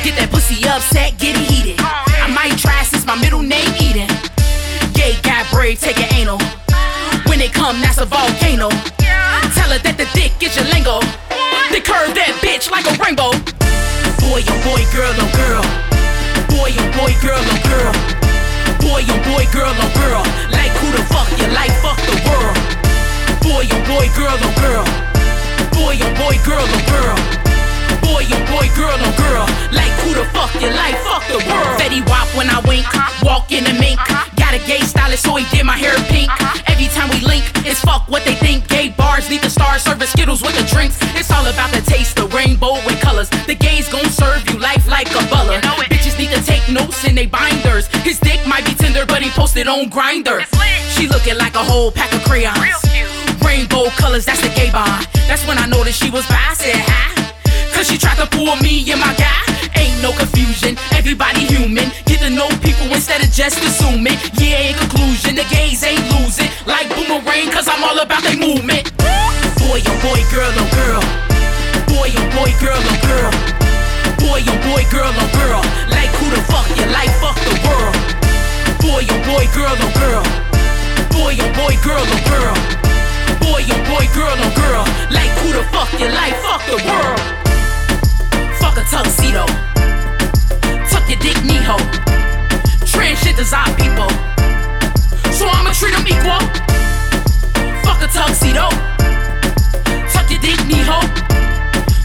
Get 0.07 0.15
that 0.15 0.31
pussy 0.31 0.63
upset, 0.63 1.19
get 1.19 1.35
it 1.35 1.43
heated. 1.43 1.75
I 1.83 2.31
might 2.31 2.55
try 2.57 2.85
since 2.85 3.05
my 3.05 3.19
middle 3.19 3.43
name 3.43 3.75
Eden. 3.83 4.07
Gay 4.95 5.19
guy 5.27 5.43
brave, 5.51 5.81
take 5.81 5.99
an 5.99 6.07
anal. 6.15 6.39
When 7.27 7.41
they 7.41 7.49
come, 7.49 7.83
that's 7.83 7.99
a 7.99 8.07
volcano. 8.07 8.71
Tell 9.71 9.79
her 9.79 9.87
that 9.87 10.03
the 10.03 10.11
dick 10.19 10.35
is 10.43 10.59
your 10.59 10.67
lingo. 10.75 10.99
They 11.71 11.79
curve 11.79 12.11
that 12.19 12.35
bitch 12.43 12.75
like 12.75 12.91
a 12.91 12.95
rainbow. 12.99 13.31
Boy, 14.19 14.43
oh 14.43 14.59
boy, 14.67 14.83
girl, 14.91 15.15
oh 15.15 15.31
girl. 15.31 15.63
Boy, 16.51 16.75
oh 16.75 16.91
boy, 16.99 17.15
girl, 17.23 17.39
oh 17.39 17.61
girl. 17.71 17.95
Boy, 18.83 19.07
oh 19.07 19.15
boy, 19.31 19.47
girl, 19.55 19.71
oh 19.71 19.91
girl. 19.95 20.27
Like 20.51 20.75
who 20.75 20.91
the 20.91 21.07
fuck 21.07 21.31
you 21.39 21.47
like? 21.55 21.71
Fuck 21.87 22.03
the 22.03 22.19
world. 22.27 22.59
Boy, 23.47 23.71
oh 23.71 23.79
boy, 23.87 24.11
girl, 24.19 24.35
oh 24.43 24.51
girl. 24.59 24.83
Boy, 25.71 26.03
oh 26.03 26.11
boy, 26.19 26.35
girl, 26.43 26.67
oh 26.67 26.83
girl. 26.91 27.15
Boy, 28.03 28.27
oh 28.27 28.43
boy, 28.51 28.67
girl, 28.75 28.99
oh 28.99 29.15
girl. 29.23 29.47
Like 29.71 29.95
who 30.03 30.19
the 30.19 30.27
fuck 30.35 30.51
you 30.59 30.67
like? 30.75 30.99
Fuck 31.07 31.23
the 31.31 31.39
world. 31.47 31.79
Fetty 31.79 32.03
Wap 32.11 32.27
when 32.35 32.51
I 32.51 32.59
wink. 32.67 32.91
Walk 33.23 33.55
in 33.55 33.63
the 33.63 33.75
mink. 33.79 34.03
Got 34.51 34.63
a 34.63 34.67
gay 34.67 34.81
stylist, 34.81 35.23
so 35.23 35.37
he 35.37 35.47
did 35.55 35.65
my 35.65 35.79
hair 35.79 35.95
pink. 36.11 36.27
Every 36.67 36.91
time 36.91 37.09
we 37.11 37.21
link, 37.23 37.47
it's 37.63 37.79
fuck 37.79 38.09
what 38.09 38.25
they 38.25 38.35
think. 38.35 38.67
Gay 38.67 38.89
bars 38.89 39.31
need 39.31 39.43
the 39.43 39.49
stars, 39.49 39.83
serving 39.83 40.09
Skittles 40.09 40.43
with 40.43 40.59
the 40.59 40.67
drinks. 40.67 40.99
It's 41.15 41.31
all 41.31 41.47
about 41.47 41.71
the 41.71 41.81
taste, 41.83 42.17
the 42.17 42.27
rainbow 42.35 42.75
with 42.83 43.01
colors. 43.01 43.31
The 43.47 43.55
gays 43.55 43.87
gon' 43.87 44.11
serve 44.11 44.43
you 44.51 44.59
life 44.59 44.89
like 44.89 45.07
a 45.15 45.23
butler. 45.31 45.61
Bitches 45.87 46.19
need 46.19 46.35
to 46.35 46.43
take 46.43 46.67
notes 46.69 47.05
in 47.05 47.15
they 47.15 47.27
binders. 47.27 47.87
His 48.03 48.19
dick 48.19 48.45
might 48.45 48.65
be 48.67 48.75
tender, 48.75 49.07
but 49.07 49.23
he 49.23 49.31
posted 49.31 49.69
on 49.69 49.89
Grinder. 49.89 50.43
She 50.99 51.07
looking 51.07 51.39
like 51.39 51.55
a 51.55 51.63
whole 51.63 51.93
pack 51.93 52.13
of 52.13 52.25
crayons. 52.25 52.59
Rainbow 53.47 53.87
colors, 54.03 54.25
that's 54.25 54.43
the 54.43 54.51
gay 54.59 54.73
bond. 54.73 55.07
That's 55.31 55.47
when 55.47 55.59
I 55.59 55.67
noticed 55.67 56.03
she 56.03 56.11
was 56.11 56.27
bi. 56.27 56.35
I 56.35 56.55
said 56.55 56.75
hi. 56.75 57.31
Cause 57.73 57.87
she 57.87 57.97
tried 57.97 58.19
to 58.19 58.27
pull 58.27 58.57
me 58.57 58.83
and 58.91 58.99
my 58.99 59.15
guy. 59.15 59.47
Ain't 59.79 60.03
no 60.03 60.11
confusion, 60.11 60.77
everybody 60.91 61.47
human. 61.47 61.87
Instead 63.01 63.25
of 63.25 63.33
just 63.33 63.57
assuming. 63.65 64.13
Yeah, 64.37 64.69
in 64.69 64.75
conclusion, 64.77 65.33
the 65.33 65.49
gays 65.49 65.81
ain't 65.83 66.05
losing. 66.13 66.53
Like 66.69 66.85
boomerang, 66.93 67.49
cause 67.49 67.65
I'm 67.65 67.81
all 67.81 67.97
about 67.97 68.21
their 68.21 68.37
movement. 68.37 68.93
Boy, 69.57 69.81
oh 69.81 69.97
boy, 70.05 70.21
girl, 70.29 70.53
oh 70.53 70.69
girl. 70.77 71.01
Boy, 71.89 72.13
oh 72.13 72.29
boy, 72.37 72.53
girl, 72.61 72.77
oh 72.77 73.01
girl. 73.01 73.33
Boy, 74.21 74.45
oh 74.45 74.53
boy, 74.69 74.85
girl, 74.93 75.09
oh 75.17 75.29
girl. 75.33 75.65
Like 75.89 76.13
who 76.21 76.29
the 76.29 76.45
fuck 76.45 76.69
you 76.77 76.85
like? 76.93 77.09
Fuck 77.25 77.41
the 77.41 77.57
world. 77.65 77.97
Boy, 78.85 79.09
oh 79.09 79.17
boy, 79.25 79.49
girl, 79.57 79.73
oh 79.81 79.93
girl. 79.97 80.25
Boy, 81.09 81.41
oh 81.41 81.49
boy, 81.57 81.75
girl, 81.81 82.05
oh 82.05 82.21
girl. 82.29 82.57
Boy, 83.41 83.65
oh 83.65 83.81
boy, 83.89 84.05
girl, 84.13 84.37
oh 84.37 84.53
girl. 84.61 84.85
Like 85.09 85.33
who 85.41 85.57
the 85.57 85.65
fuck 85.73 85.89
you 85.97 86.09
like? 86.13 86.37
Fuck 86.45 86.61
the 86.69 86.77
world. 86.85 87.21
Fuck 88.61 88.77
a 88.77 88.85
tuxedo. 88.85 89.49
Tuck 90.93 91.09
your 91.09 91.19
dick, 91.25 91.41
Neho. 93.25 93.31
Transgenders 93.31 93.53
are 93.53 93.75
people. 93.77 94.09
So 95.33 95.47
I'ma 95.49 95.73
treat 95.73 95.95
them 95.95 96.07
equal. 96.07 96.41
Fuck 97.83 98.03
a 98.03 98.09
tuxedo. 98.09 98.69
Tuck 100.13 100.31
your 100.31 100.41
dick, 100.41 100.61
Neho. 100.69 101.01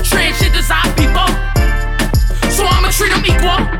Transgenders 0.04 0.70
are 0.72 0.94
people. 0.96 2.50
So 2.50 2.66
I'ma 2.66 2.90
treat 2.90 3.12
them 3.12 3.26
equal. 3.26 3.75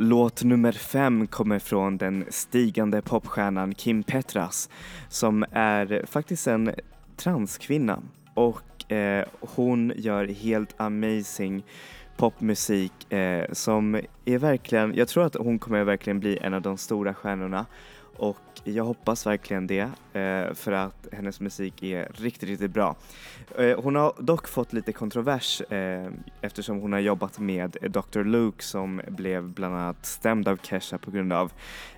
Låt 0.00 0.44
nummer 0.44 0.72
fem 0.72 1.26
kommer 1.26 1.58
från 1.58 1.96
den 1.96 2.24
stigande 2.28 3.02
popstjärnan 3.02 3.74
Kim 3.74 4.02
Petras 4.02 4.70
som 5.08 5.44
är 5.52 6.06
faktiskt 6.06 6.46
en 6.46 6.70
transkvinna. 7.16 8.02
Och 8.34 8.92
eh, 8.92 9.26
hon 9.40 9.92
gör 9.96 10.26
helt 10.26 10.80
amazing 10.80 11.64
popmusik 12.16 13.12
eh, 13.12 13.44
som 13.52 14.00
är 14.24 14.38
verkligen, 14.38 14.94
jag 14.94 15.08
tror 15.08 15.24
att 15.24 15.34
hon 15.34 15.58
kommer 15.58 15.84
verkligen 15.84 16.20
bli 16.20 16.38
en 16.38 16.54
av 16.54 16.62
de 16.62 16.76
stora 16.76 17.14
stjärnorna 17.14 17.66
och 18.18 18.36
jag 18.64 18.84
hoppas 18.84 19.26
verkligen 19.26 19.66
det 19.66 19.90
eh, 20.12 20.54
för 20.54 20.72
att 20.72 21.08
hennes 21.12 21.40
musik 21.40 21.82
är 21.82 22.08
riktigt, 22.14 22.48
riktigt 22.48 22.70
bra. 22.70 22.96
Eh, 23.58 23.80
hon 23.80 23.96
har 23.96 24.12
dock 24.18 24.48
fått 24.48 24.72
lite 24.72 24.92
kontrovers 24.92 25.60
eh, 25.60 26.10
eftersom 26.40 26.80
hon 26.80 26.92
har 26.92 27.00
jobbat 27.00 27.38
med 27.38 27.76
Dr. 27.82 28.24
Luke 28.24 28.64
som 28.64 29.00
blev 29.08 29.48
bland 29.48 29.74
annat 29.74 30.06
stämd 30.06 30.48
av 30.48 30.56
Kesha 30.62 30.98
på 30.98 31.10
grund 31.10 31.32
av 31.32 31.52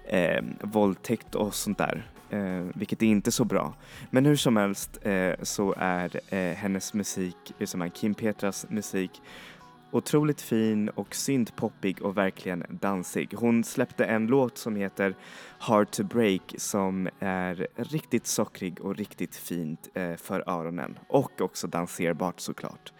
eh, 0.09 0.45
våldtäkt 0.61 1.35
och 1.35 1.55
sånt 1.55 1.79
där. 1.79 2.07
Eh, 2.31 2.65
vilket 2.75 3.03
är 3.03 3.07
inte 3.07 3.33
så 3.33 3.45
bra. 3.45 3.75
Men 4.11 4.27
hur 4.27 4.37
som 4.37 4.57
helst 4.57 4.99
eh, 5.03 5.33
så 5.43 5.75
är 5.79 6.21
eh, 6.29 6.55
hennes 6.57 6.95
musik, 6.95 7.37
som 7.65 7.83
är 7.83 7.89
Kim 7.89 8.15
Petras 8.15 8.67
musik, 8.69 9.23
otroligt 9.91 10.41
fin 10.41 10.89
och 10.89 11.15
syntpoppig 11.15 12.03
och 12.03 12.17
verkligen 12.17 12.65
dansig. 12.69 13.35
Hon 13.37 13.65
släppte 13.65 14.05
en 14.05 14.27
låt 14.27 14.59
som 14.59 14.77
heter 14.77 15.15
Hard 15.63 15.91
to 15.91 16.05
Break 16.05 16.55
som 16.59 17.09
är 17.19 17.67
riktigt 17.77 18.27
sockrig 18.27 18.81
och 18.81 18.97
riktigt 18.97 19.37
fint 19.37 19.89
eh, 19.95 20.17
för 20.17 20.45
öronen 20.47 20.99
och 21.09 21.41
också 21.41 21.67
danserbart 21.67 22.41
såklart. 22.41 22.93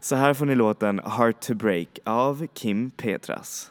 Så 0.00 0.16
här 0.16 0.34
får 0.34 0.46
ni 0.46 0.54
låten 0.54 1.00
Hard 1.04 1.40
to 1.40 1.54
Break 1.54 1.98
av 2.04 2.46
Kim 2.54 2.90
Petras. 2.90 3.70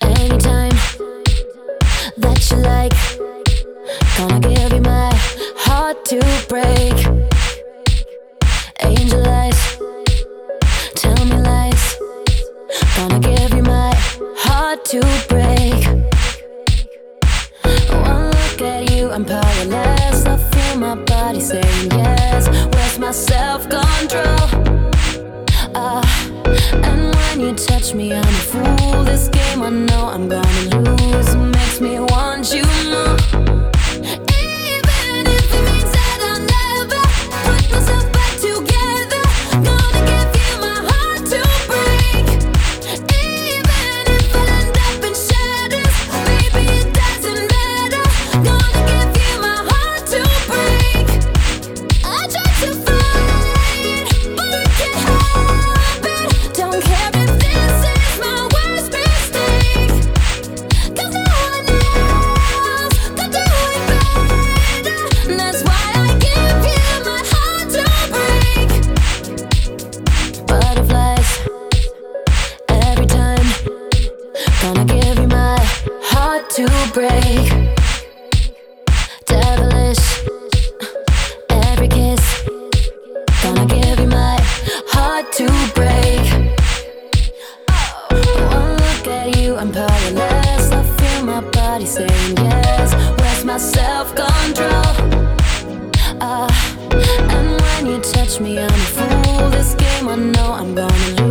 Anytime 0.00 0.76
that 2.20 2.52
you 2.52 2.58
like, 2.60 2.96
gonna 4.18 4.48
give 4.48 4.72
you 4.72 4.80
my 4.80 5.10
heart 5.66 6.04
to 6.04 6.20
break. 6.48 7.06
Angel 8.84 9.26
eyes, 9.26 9.78
tell 10.96 11.24
me 11.24 11.36
lies, 11.36 11.98
gonna 12.96 13.18
give 13.20 13.51
heart 14.36 14.84
to 14.86 15.00
break. 15.28 15.86
One 17.90 18.30
look 18.30 18.62
at 18.62 18.90
you, 18.90 19.10
I'm 19.10 19.24
powerless. 19.24 20.26
I 20.26 20.36
feel 20.36 20.78
my 20.78 20.94
body 20.94 21.40
saying 21.40 21.90
yes. 21.90 22.48
Where's 22.74 22.98
my 22.98 23.12
self 23.12 23.68
control? 23.68 24.48
Ah, 25.74 26.02
and 26.72 27.14
when 27.14 27.40
you 27.40 27.54
touch 27.54 27.94
me, 27.94 28.12
I'm 28.12 28.22
a 28.22 28.44
fool. 28.50 29.04
This 29.04 29.28
game 29.28 29.62
I 29.62 29.70
know 29.70 30.08
I'm 30.08 30.28
gonna 30.28 30.80
lose 30.80 31.34
makes 31.36 31.80
me 31.80 31.98
want 31.98 32.52
you 32.54 32.64
more. 32.90 33.11
Me, 98.42 98.58
I'm 98.58 98.68
a 98.68 98.76
fool. 98.96 99.50
This 99.50 99.74
game 99.74 100.08
I 100.08 100.16
know 100.16 100.52
I'm 100.52 100.74
gonna 100.74 100.92
lose 101.10 101.21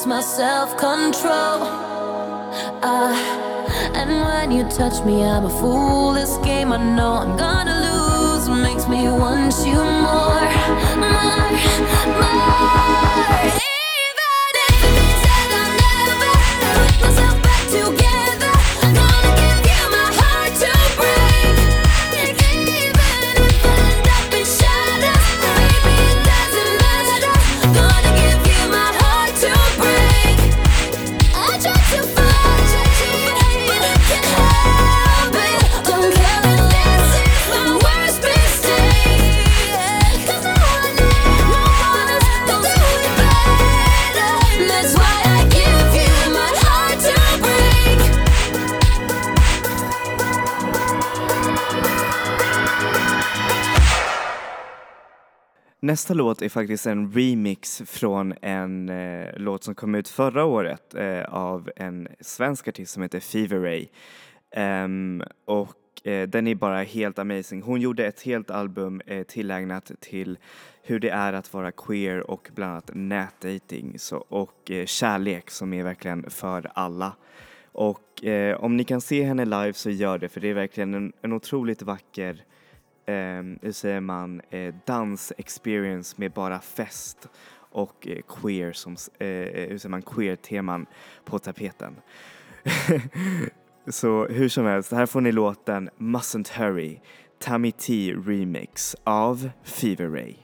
Where's 0.00 0.06
my 0.06 0.22
self 0.22 0.78
control? 0.78 1.60
Ah, 2.82 3.92
and 3.94 4.08
when 4.08 4.50
you 4.50 4.64
touch 4.70 5.04
me, 5.04 5.22
I'm 5.22 5.44
a 5.44 5.50
fool. 5.50 6.14
This 6.14 6.38
game 6.38 6.72
I 6.72 6.78
know 6.78 7.12
I'm 7.16 7.36
gonna 7.36 7.76
lose 7.84 8.48
makes 8.48 8.88
me 8.88 9.10
want 9.10 9.54
you 9.66 9.74
more, 9.74 10.48
more, 11.04 11.52
more. 12.18 13.59
Nästa 56.00 56.14
låt 56.14 56.42
är 56.42 56.48
faktiskt 56.48 56.86
en 56.86 57.12
remix 57.12 57.82
från 57.86 58.34
en 58.42 58.88
eh, 58.88 59.28
låt 59.36 59.64
som 59.64 59.74
kom 59.74 59.94
ut 59.94 60.08
förra 60.08 60.44
året 60.44 60.94
eh, 60.94 61.22
av 61.22 61.70
en 61.76 62.08
svensk 62.20 62.68
artist 62.68 62.92
som 62.92 63.02
heter 63.02 63.20
Fever 63.20 63.58
Ray. 63.58 63.86
Um, 64.84 65.22
och 65.44 66.06
eh, 66.06 66.28
den 66.28 66.46
är 66.46 66.54
bara 66.54 66.82
helt 66.82 67.18
amazing. 67.18 67.62
Hon 67.62 67.80
gjorde 67.80 68.06
ett 68.06 68.22
helt 68.22 68.50
album 68.50 69.00
eh, 69.06 69.22
tillägnat 69.22 69.92
till 70.00 70.38
hur 70.82 71.00
det 71.00 71.10
är 71.10 71.32
att 71.32 71.52
vara 71.52 71.72
queer 71.72 72.30
och 72.30 72.50
bland 72.54 72.72
annat 72.72 72.90
nätdating 72.94 73.96
och 74.28 74.70
eh, 74.70 74.86
kärlek 74.86 75.50
som 75.50 75.72
är 75.72 75.84
verkligen 75.84 76.30
för 76.30 76.70
alla. 76.74 77.12
Och 77.72 78.24
eh, 78.24 78.56
om 78.56 78.76
ni 78.76 78.84
kan 78.84 79.00
se 79.00 79.22
henne 79.22 79.44
live 79.44 79.72
så 79.72 79.90
gör 79.90 80.18
det 80.18 80.28
för 80.28 80.40
det 80.40 80.48
är 80.48 80.54
verkligen 80.54 80.94
en, 80.94 81.12
en 81.22 81.32
otroligt 81.32 81.82
vacker 81.82 82.44
eh, 83.10 83.42
hur 83.62 83.72
säger 83.72 84.00
man, 84.00 84.40
eh, 84.50 84.74
dans-experience 84.86 86.14
med 86.18 86.32
bara 86.32 86.60
fest 86.60 87.28
och 87.70 88.08
eh, 88.08 88.22
queer 88.28 88.72
som, 88.72 88.92
eh, 89.18 89.26
hur 89.68 89.78
säger 89.78 89.88
man, 89.88 90.02
queer-teman 90.02 90.86
på 91.24 91.38
tapeten. 91.38 91.96
Så 93.86 94.26
hur 94.26 94.48
som 94.48 94.66
helst, 94.66 94.92
här 94.92 95.06
får 95.06 95.20
ni 95.20 95.32
låten 95.32 95.90
Mustn't 95.98 96.52
Hurry, 96.58 97.00
Tammy 97.38 97.72
T 97.72 98.14
remix 98.26 98.96
av 99.04 99.50
Fever 99.64 100.08
Ray. 100.08 100.36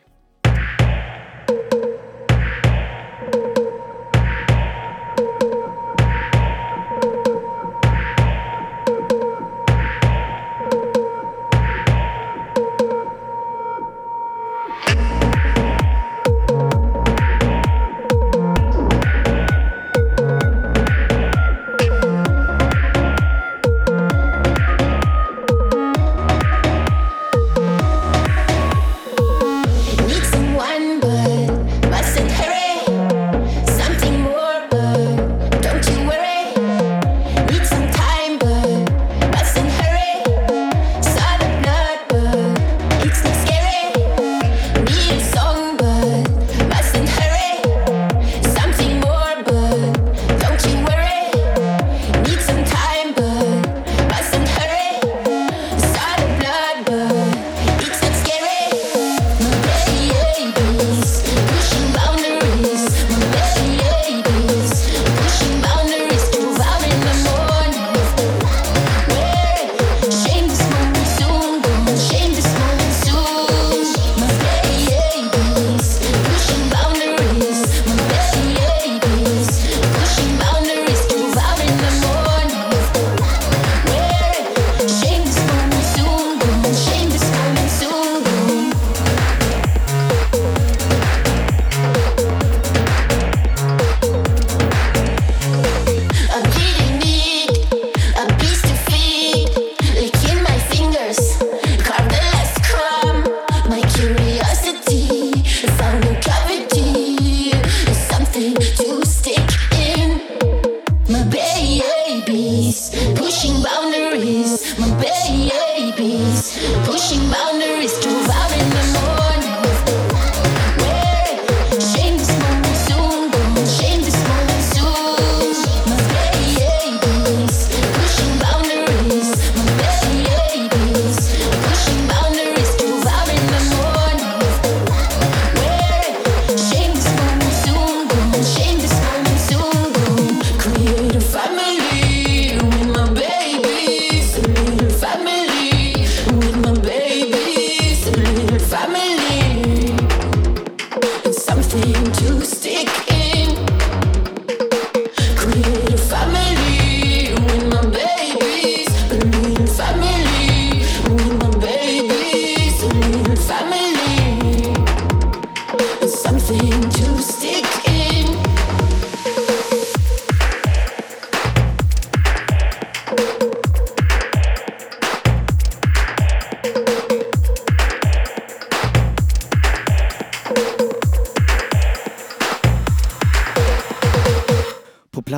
pushing 116.96 117.30
boundaries 117.30 117.98
to 117.98 118.08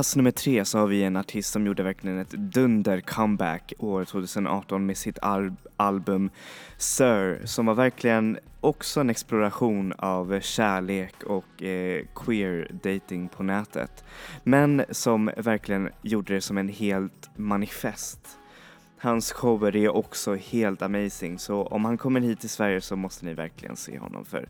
plats 0.09 0.17
nummer 0.17 0.31
tre 0.31 0.65
så 0.65 0.79
har 0.79 0.87
vi 0.87 1.03
en 1.03 1.17
artist 1.17 1.53
som 1.53 1.67
gjorde 1.67 1.83
verkligen 1.83 2.19
ett 2.19 2.31
dunder 2.31 3.01
comeback 3.01 3.73
år 3.79 4.05
2018 4.05 4.87
med 4.87 4.97
sitt 4.97 5.19
al- 5.23 5.57
album 5.77 6.31
Sir 6.79 7.43
som 7.45 7.67
var 7.67 7.75
verkligen 7.75 8.39
också 8.61 9.01
en 9.01 9.11
exploration 9.11 9.93
av 9.99 10.41
kärlek 10.41 11.23
och 11.27 11.63
eh, 11.63 12.05
queer 12.15 12.71
dating 12.83 13.29
på 13.29 13.43
nätet. 13.43 14.05
Men 14.45 14.85
som 14.91 15.31
verkligen 15.37 15.89
gjorde 16.03 16.35
det 16.35 16.41
som 16.41 16.59
en 16.59 16.69
helt 16.69 17.31
manifest. 17.37 18.38
Hans 19.01 19.33
shower 19.33 19.77
är 19.77 19.89
också 19.89 20.35
helt 20.35 20.83
amazing 20.83 21.39
så 21.39 21.63
om 21.63 21.85
han 21.85 21.99
kommer 21.99 22.21
hit 22.21 22.41
till 22.41 22.51
Sverige 22.51 22.81
så 22.81 22.97
måste 22.97 23.25
ni 23.25 23.35
verkligen 23.35 23.77
se 23.77 23.99
honom 23.99 24.25
för 24.25 24.49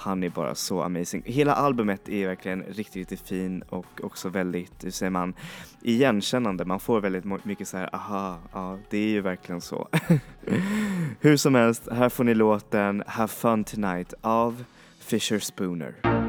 han 0.00 0.22
är 0.22 0.30
bara 0.30 0.54
så 0.54 0.82
amazing. 0.82 1.22
Hela 1.24 1.54
albumet 1.54 2.08
är 2.08 2.26
verkligen 2.26 2.62
riktigt, 2.62 2.96
riktigt 2.96 3.20
fin 3.20 3.62
och 3.68 4.00
också 4.02 4.28
väldigt, 4.28 4.84
hur 4.84 4.90
säger 4.90 5.10
man, 5.10 5.34
igenkännande. 5.82 6.64
Man 6.64 6.80
får 6.80 7.00
väldigt 7.00 7.44
mycket 7.44 7.68
så 7.68 7.76
här, 7.76 7.94
aha, 7.94 8.38
ja, 8.52 8.78
det 8.90 8.98
är 8.98 9.08
ju 9.08 9.20
verkligen 9.20 9.60
så. 9.60 9.88
hur 11.20 11.36
som 11.36 11.54
helst, 11.54 11.88
här 11.92 12.08
får 12.08 12.24
ni 12.24 12.34
låten 12.34 13.02
Have 13.06 13.28
Fun 13.28 13.64
Tonight 13.64 14.14
av 14.20 14.64
Fisher 14.98 15.38
Spooner. 15.38 16.19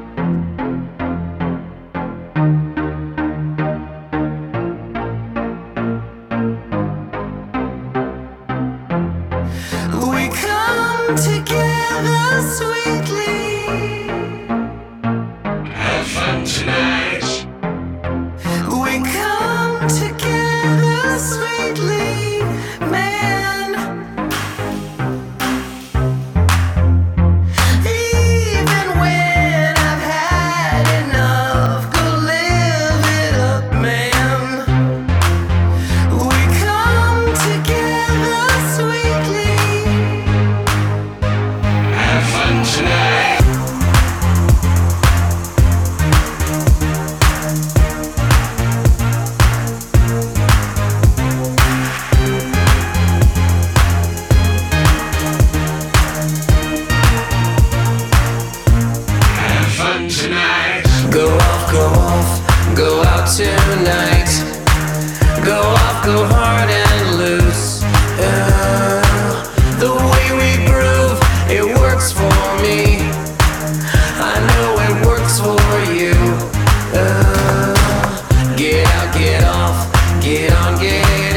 Get 80.22 80.52
on, 80.52 80.78
get 80.78 81.02
in 81.18 81.36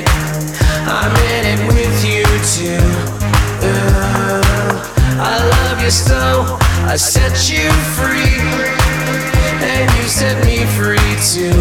it. 0.00 0.04
I'm 0.88 1.12
in 1.36 1.44
it 1.52 1.60
with 1.68 1.98
you 2.02 2.24
too. 2.56 2.80
Uh, 3.60 4.40
I 5.20 5.36
love 5.44 5.82
you 5.82 5.90
so, 5.90 6.56
I 6.88 6.96
set 6.96 7.50
you 7.50 7.68
free, 7.98 8.40
and 9.60 9.90
you 9.96 10.04
set 10.08 10.42
me 10.46 10.64
free 10.78 11.12
too. 11.20 11.52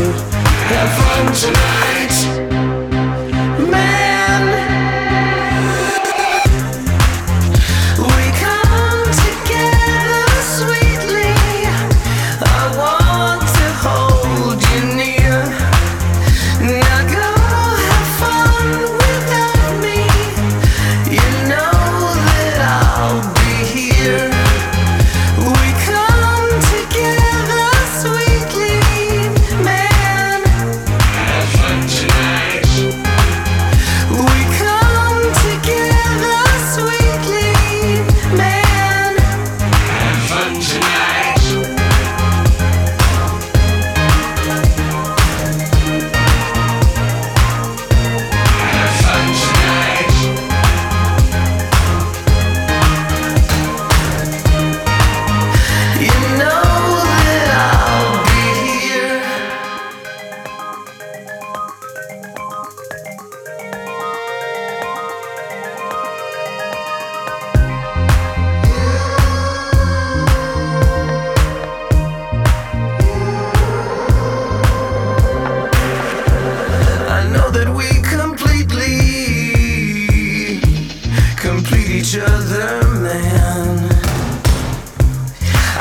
Have 0.72 0.92
fun 0.96 1.26
tonight, 1.36 1.75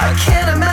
I 0.05 0.13
can't 0.17 0.49
imagine 0.51 0.64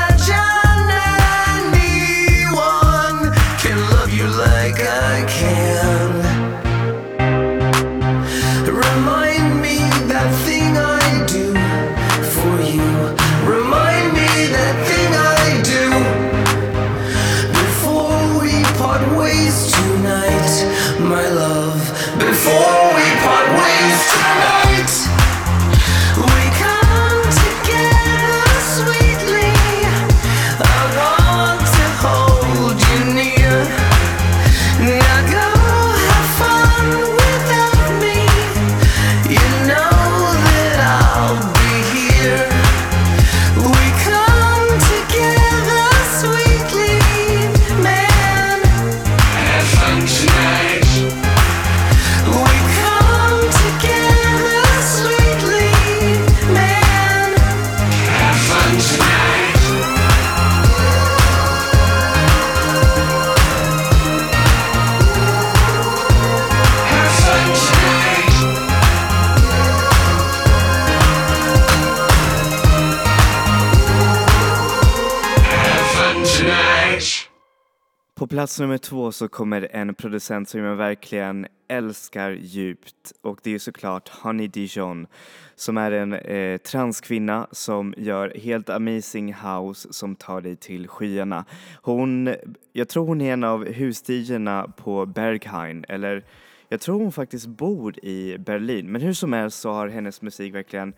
plats 78.52 78.60
nummer 78.60 78.78
två 78.78 79.12
så 79.12 79.28
kommer 79.28 79.68
en 79.72 79.94
producent 79.96 80.50
som 80.50 80.60
jag 80.60 80.76
verkligen 80.76 81.48
älskar 81.68 82.32
djupt 82.32 83.14
och 83.22 83.40
det 83.44 83.54
är 83.54 83.60
såklart 83.60 84.10
Honey 84.10 84.48
Dijon 84.48 85.08
som 85.56 85.78
är 85.78 85.92
en 85.92 86.14
eh, 86.14 86.58
transkvinna 86.58 87.48
som 87.52 87.94
gör 87.98 88.34
helt 88.36 88.70
amazing 88.70 89.34
house 89.34 89.94
som 89.94 90.16
tar 90.16 90.42
dig 90.42 90.56
till 90.56 90.88
skyarna. 90.88 91.46
Hon, 91.82 92.36
jag 92.74 92.90
tror 92.90 93.06
hon 93.06 93.22
är 93.22 93.34
en 93.34 93.44
av 93.44 93.66
husdigerna 93.66 94.68
på 94.78 95.06
Berghain 95.06 95.86
eller 95.88 96.26
jag 96.70 96.82
tror 96.82 97.00
hon 97.00 97.12
faktiskt 97.12 97.48
bor 97.48 98.06
i 98.06 98.38
Berlin 98.38 98.92
men 98.92 99.02
hur 99.02 99.14
som 99.14 99.34
helst 99.34 99.60
så 99.60 99.72
har 99.72 99.88
hennes 99.88 100.22
musik 100.22 100.54
verkligen 100.54 100.94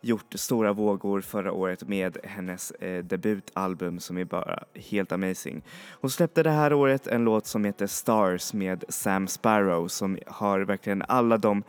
gjort 0.00 0.34
stora 0.34 0.72
vågor 0.72 1.20
förra 1.20 1.52
året 1.52 1.88
med 1.88 2.18
hennes 2.24 2.70
eh, 2.70 3.04
debutalbum 3.04 4.00
som 4.00 4.18
är 4.18 4.24
bara 4.24 4.64
helt 4.74 5.12
amazing. 5.12 5.62
Hon 6.00 6.10
släppte 6.10 6.42
det 6.42 6.50
här 6.50 6.72
året 6.72 7.06
en 7.06 7.24
låt 7.24 7.46
som 7.46 7.64
heter 7.64 7.86
Stars 7.86 8.52
med 8.52 8.84
Sam 8.88 9.28
Sparrow 9.28 9.88
som 9.88 10.18
har 10.26 10.60
verkligen 10.60 11.02
alla 11.08 11.38
de 11.38 11.62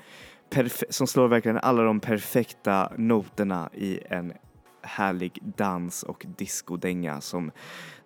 som 0.90 1.08
slår 1.08 1.28
verkligen 1.28 1.58
alla 1.58 1.84
de 1.84 2.00
perfekta 2.00 2.92
noterna 2.98 3.70
i 3.74 4.00
en 4.10 4.34
härlig 4.82 5.40
dans 5.58 6.04
och 6.04 6.26
discodänga 6.38 7.22
som 7.22 7.52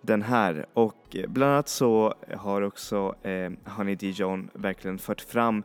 den 0.00 0.22
här. 0.22 0.66
Och 0.74 1.16
bland 1.28 1.52
annat 1.52 1.68
så 1.68 2.14
har 2.36 2.62
också 2.62 3.14
eh, 3.22 3.52
Honey 3.64 3.94
Dijon 3.94 4.50
verkligen 4.54 4.98
fört 4.98 5.20
fram 5.20 5.62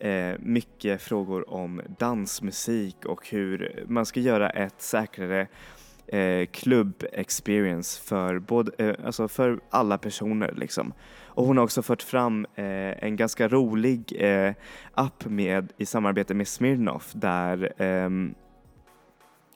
eh, 0.00 0.34
mycket 0.38 1.02
frågor 1.02 1.50
om 1.50 1.82
dansmusik 1.98 3.04
och 3.04 3.28
hur 3.28 3.84
man 3.88 4.06
ska 4.06 4.20
göra 4.20 4.50
ett 4.50 4.82
säkrare 4.82 5.48
eh, 6.06 6.46
klubb-experience 6.46 8.00
för, 8.02 8.38
både, 8.38 8.72
eh, 8.78 9.06
alltså 9.06 9.28
för 9.28 9.60
alla 9.70 9.98
personer 9.98 10.54
liksom. 10.56 10.92
Och 11.26 11.46
hon 11.46 11.56
har 11.56 11.64
också 11.64 11.82
fört 11.82 12.02
fram 12.02 12.46
eh, 12.54 13.04
en 13.04 13.16
ganska 13.16 13.48
rolig 13.48 14.12
eh, 14.18 14.52
app 14.94 15.24
med, 15.24 15.72
i 15.76 15.86
samarbete 15.86 16.34
med 16.34 16.48
Smirnoff 16.48 17.12
där 17.12 17.72
ehm, 17.78 18.34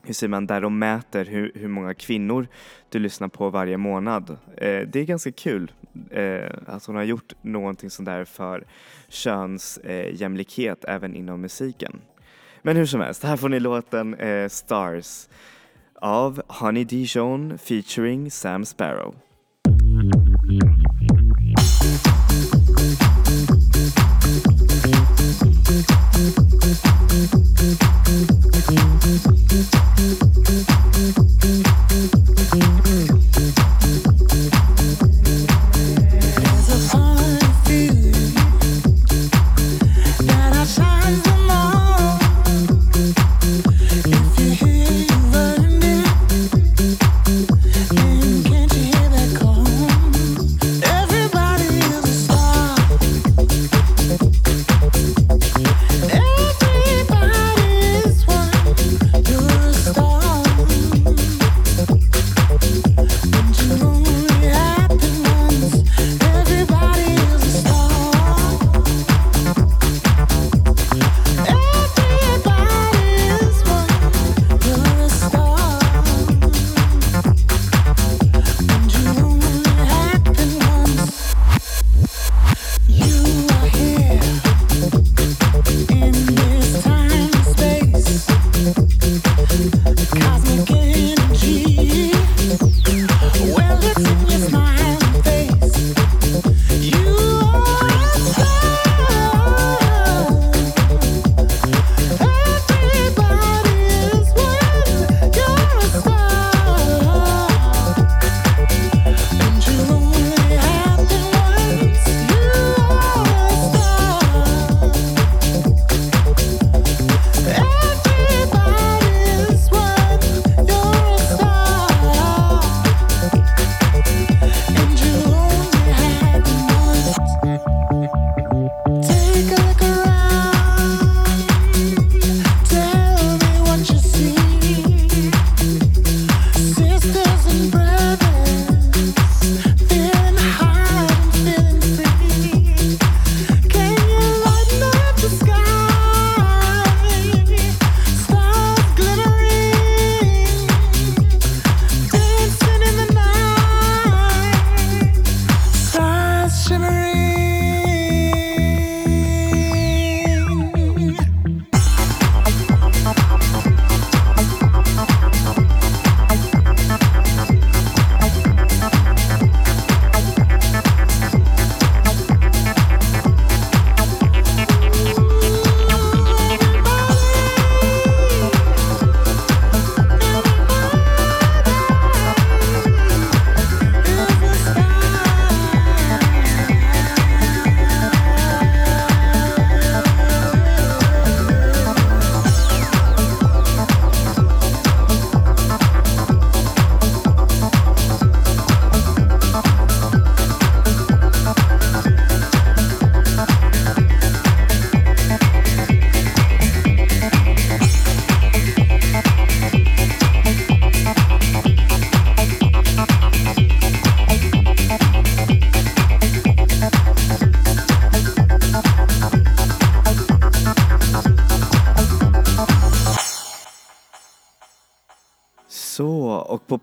hur 0.02 0.14
säger 0.14 0.28
man, 0.28 0.46
där 0.46 0.60
de 0.60 0.78
mäter 0.78 1.24
hur, 1.24 1.52
hur 1.54 1.68
många 1.68 1.94
kvinnor 1.94 2.48
du 2.88 2.98
lyssnar 2.98 3.28
på 3.28 3.50
varje 3.50 3.76
månad. 3.76 4.30
Eh, 4.56 4.80
det 4.88 4.96
är 4.96 5.04
ganska 5.04 5.32
kul 5.32 5.72
eh, 6.10 6.50
att 6.66 6.86
hon 6.86 6.96
har 6.96 7.02
gjort 7.02 7.32
någonting 7.42 7.90
sånt 7.90 8.06
där 8.06 8.24
för 8.24 8.64
könsjämlikhet 9.08 10.84
eh, 10.84 10.94
även 10.94 11.14
inom 11.14 11.40
musiken. 11.40 12.00
Men 12.62 12.76
hur 12.76 12.86
som 12.86 13.00
helst, 13.00 13.22
här 13.22 13.36
får 13.36 13.48
ni 13.48 13.60
låten 13.60 14.14
eh, 14.14 14.48
Stars 14.48 15.28
av 15.94 16.42
Honey 16.46 16.84
Dijon 16.84 17.58
featuring 17.58 18.30
Sam 18.30 18.64
Sparrow. 18.64 19.14
There's 25.70 25.86
a 36.68 36.78
song 36.88 37.19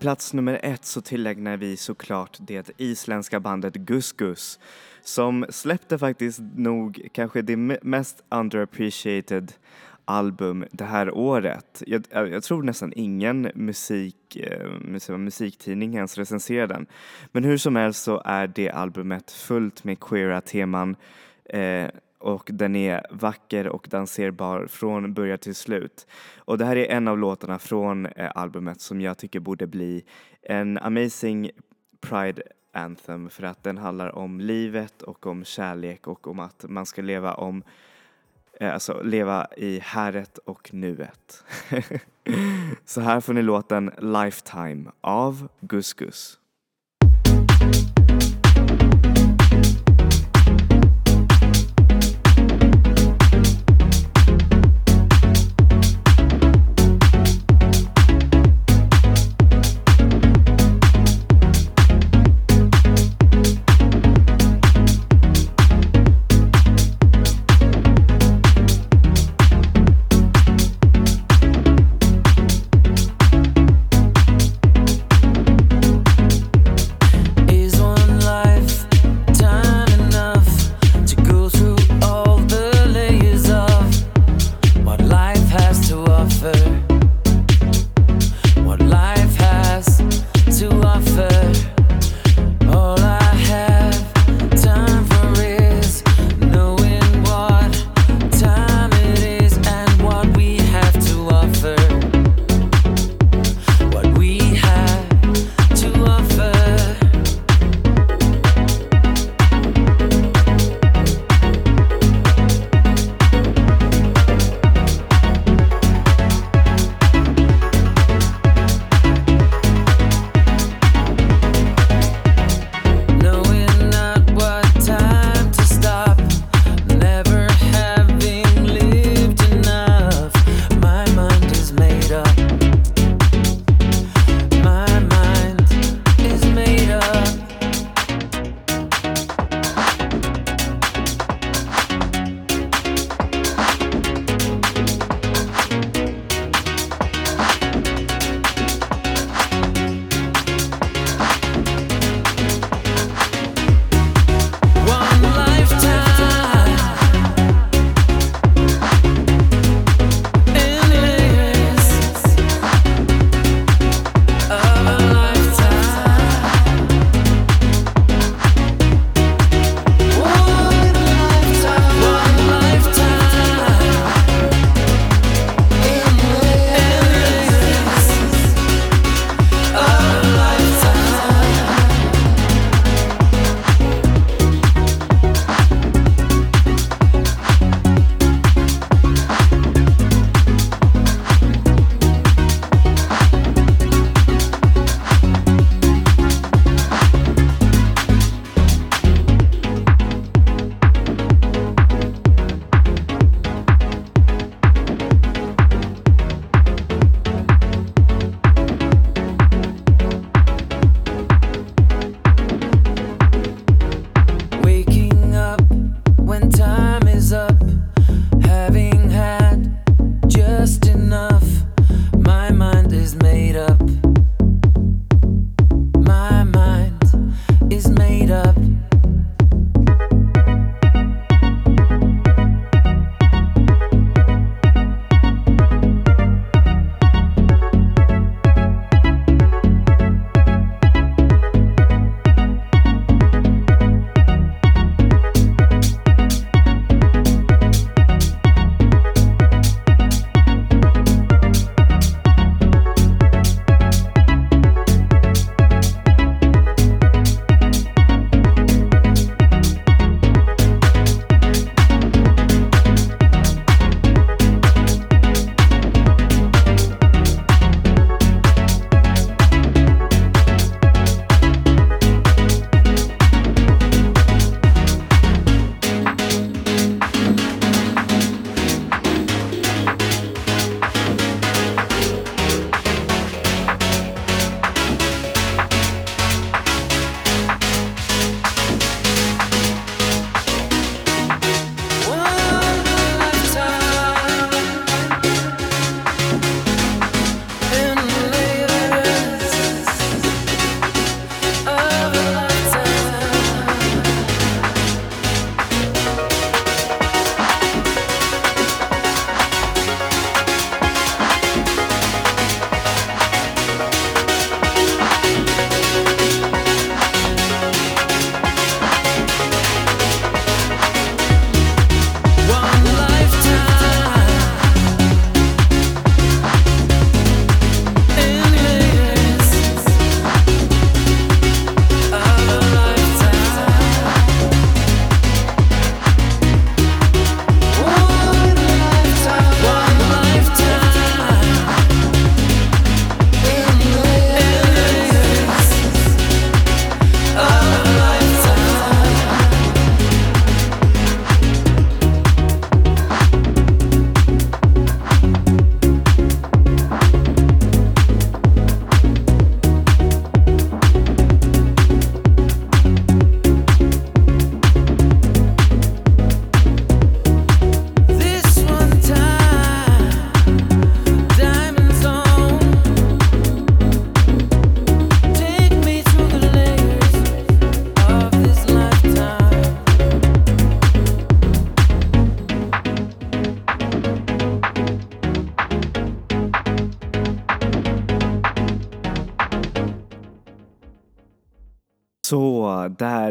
plats 0.08 0.34
nummer 0.34 0.60
ett 0.62 0.84
så 0.84 1.00
tillägnar 1.00 1.56
vi 1.56 1.76
såklart 1.76 2.36
det 2.40 2.70
isländska 2.76 3.40
bandet 3.40 3.74
Gus 3.74 4.12
Gus 4.12 4.58
som 5.02 5.46
släppte 5.50 5.98
faktiskt 5.98 6.40
nog 6.56 7.08
kanske 7.12 7.42
det 7.42 7.56
mest 7.82 8.24
underappreciated 8.28 9.52
album 10.04 10.64
det 10.70 10.84
här 10.84 11.10
året. 11.10 11.82
Jag, 11.86 12.06
jag 12.12 12.42
tror 12.42 12.62
nästan 12.62 12.92
ingen 12.96 13.50
musik, 13.54 14.36
eh, 14.36 15.18
musiktidning 15.18 15.94
ens 15.94 16.18
recenserar 16.18 16.66
den. 16.66 16.86
Men 17.32 17.44
hur 17.44 17.56
som 17.56 17.76
helst 17.76 18.02
så 18.02 18.22
är 18.24 18.46
det 18.46 18.70
albumet 18.70 19.30
fullt 19.30 19.84
med 19.84 20.00
queera 20.00 20.40
teman 20.40 20.96
eh, 21.44 21.86
och 22.18 22.50
den 22.52 22.76
är 22.76 23.06
vacker 23.10 23.68
och 23.68 23.86
danserbar 23.90 24.66
från 24.66 25.14
början 25.14 25.38
till 25.38 25.54
slut. 25.54 26.06
Och 26.36 26.58
det 26.58 26.64
här 26.64 26.76
är 26.76 26.86
en 26.86 27.08
av 27.08 27.18
låtarna 27.18 27.58
från 27.58 28.06
eh, 28.06 28.30
albumet 28.34 28.80
som 28.80 29.00
jag 29.00 29.18
tycker 29.18 29.40
borde 29.40 29.66
bli 29.66 30.04
en 30.42 30.78
amazing 30.78 31.50
Pride 32.00 32.42
Anthem 32.72 33.30
för 33.30 33.42
att 33.42 33.62
den 33.62 33.78
handlar 33.78 34.18
om 34.18 34.40
livet 34.40 35.02
och 35.02 35.26
om 35.26 35.44
kärlek 35.44 36.06
och 36.06 36.26
om 36.26 36.38
att 36.38 36.64
man 36.68 36.86
ska 36.86 37.02
leva 37.02 37.34
om 37.34 37.62
eh, 38.60 38.74
Alltså 38.74 39.02
leva 39.02 39.46
i 39.56 39.78
häret 39.78 40.38
och 40.38 40.74
nuet. 40.74 41.44
Så 42.84 43.00
här 43.00 43.20
får 43.20 43.32
ni 43.32 43.42
låten 43.42 43.90
Lifetime 43.98 44.90
av 45.00 45.48
Gus 45.60 45.94
Gus. 45.94 46.38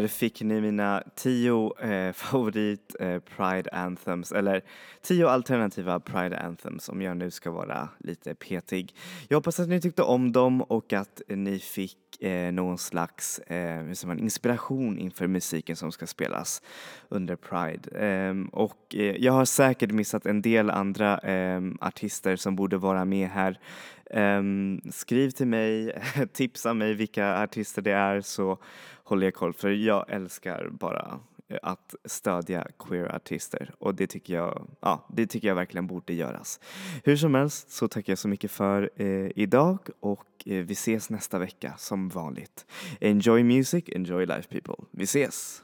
Fick 0.08 0.42
ni 0.42 0.60
mina 0.60 1.02
tio 1.14 1.82
eh, 1.82 2.12
favorit 2.14 2.96
eh, 3.00 3.18
Pride 3.18 3.70
Anthems, 3.72 4.32
eller 4.32 4.62
tio 5.02 5.28
alternativa 5.28 6.00
Pride 6.00 6.38
Anthems 6.38 6.88
om 6.88 7.02
jag 7.02 7.16
nu 7.16 7.30
ska 7.30 7.50
vara 7.50 7.88
lite 7.98 8.34
petig. 8.34 8.94
Jag 9.28 9.36
hoppas 9.36 9.60
att 9.60 9.68
ni 9.68 9.80
tyckte 9.80 10.02
om 10.02 10.32
dem 10.32 10.62
och 10.62 10.92
att 10.92 11.22
ni 11.28 11.58
fick 11.58 12.22
eh, 12.22 12.52
någon 12.52 12.78
slags 12.78 13.38
eh, 13.38 13.90
inspiration 14.18 14.98
inför 14.98 15.26
musiken 15.26 15.76
som 15.76 15.92
ska 15.92 16.06
spelas 16.06 16.62
under 17.08 17.36
Pride. 17.36 17.98
Ehm, 17.98 18.46
och 18.46 18.94
eh, 18.94 19.16
jag 19.16 19.32
har 19.32 19.44
säkert 19.44 19.90
missat 19.90 20.26
en 20.26 20.42
del 20.42 20.70
andra 20.70 21.18
ehm, 21.18 21.78
artister 21.80 22.36
som 22.36 22.56
borde 22.56 22.76
vara 22.76 23.04
med 23.04 23.28
här. 23.28 23.58
Um, 24.10 24.80
skriv 24.90 25.30
till 25.30 25.46
mig, 25.46 26.02
tipsa 26.32 26.74
mig 26.74 26.94
vilka 26.94 27.42
artister 27.42 27.82
det 27.82 27.92
är 27.92 28.20
så 28.20 28.58
håller 29.04 29.26
jag 29.26 29.34
koll 29.34 29.52
för 29.52 29.70
jag 29.70 30.04
älskar 30.08 30.68
bara 30.70 31.20
eh, 31.48 31.58
att 31.62 31.94
stödja 32.04 32.66
queer-artister 32.78 33.74
och 33.78 33.94
det 33.94 34.06
tycker 34.06 34.34
jag, 34.34 34.68
ja, 34.80 35.06
det 35.16 35.26
tycker 35.26 35.48
jag 35.48 35.54
verkligen 35.54 35.86
borde 35.86 36.14
göras. 36.14 36.60
Hur 37.04 37.16
som 37.16 37.34
helst 37.34 37.70
så 37.70 37.88
tackar 37.88 38.10
jag 38.10 38.18
så 38.18 38.28
mycket 38.28 38.50
för 38.50 38.90
eh, 38.96 39.30
idag 39.36 39.78
och 40.00 40.26
eh, 40.46 40.64
vi 40.64 40.72
ses 40.72 41.10
nästa 41.10 41.38
vecka 41.38 41.74
som 41.78 42.08
vanligt. 42.08 42.66
Enjoy 43.00 43.44
music, 43.44 43.84
enjoy 43.88 44.26
life 44.26 44.48
people. 44.48 44.84
Vi 44.90 45.04
ses! 45.04 45.62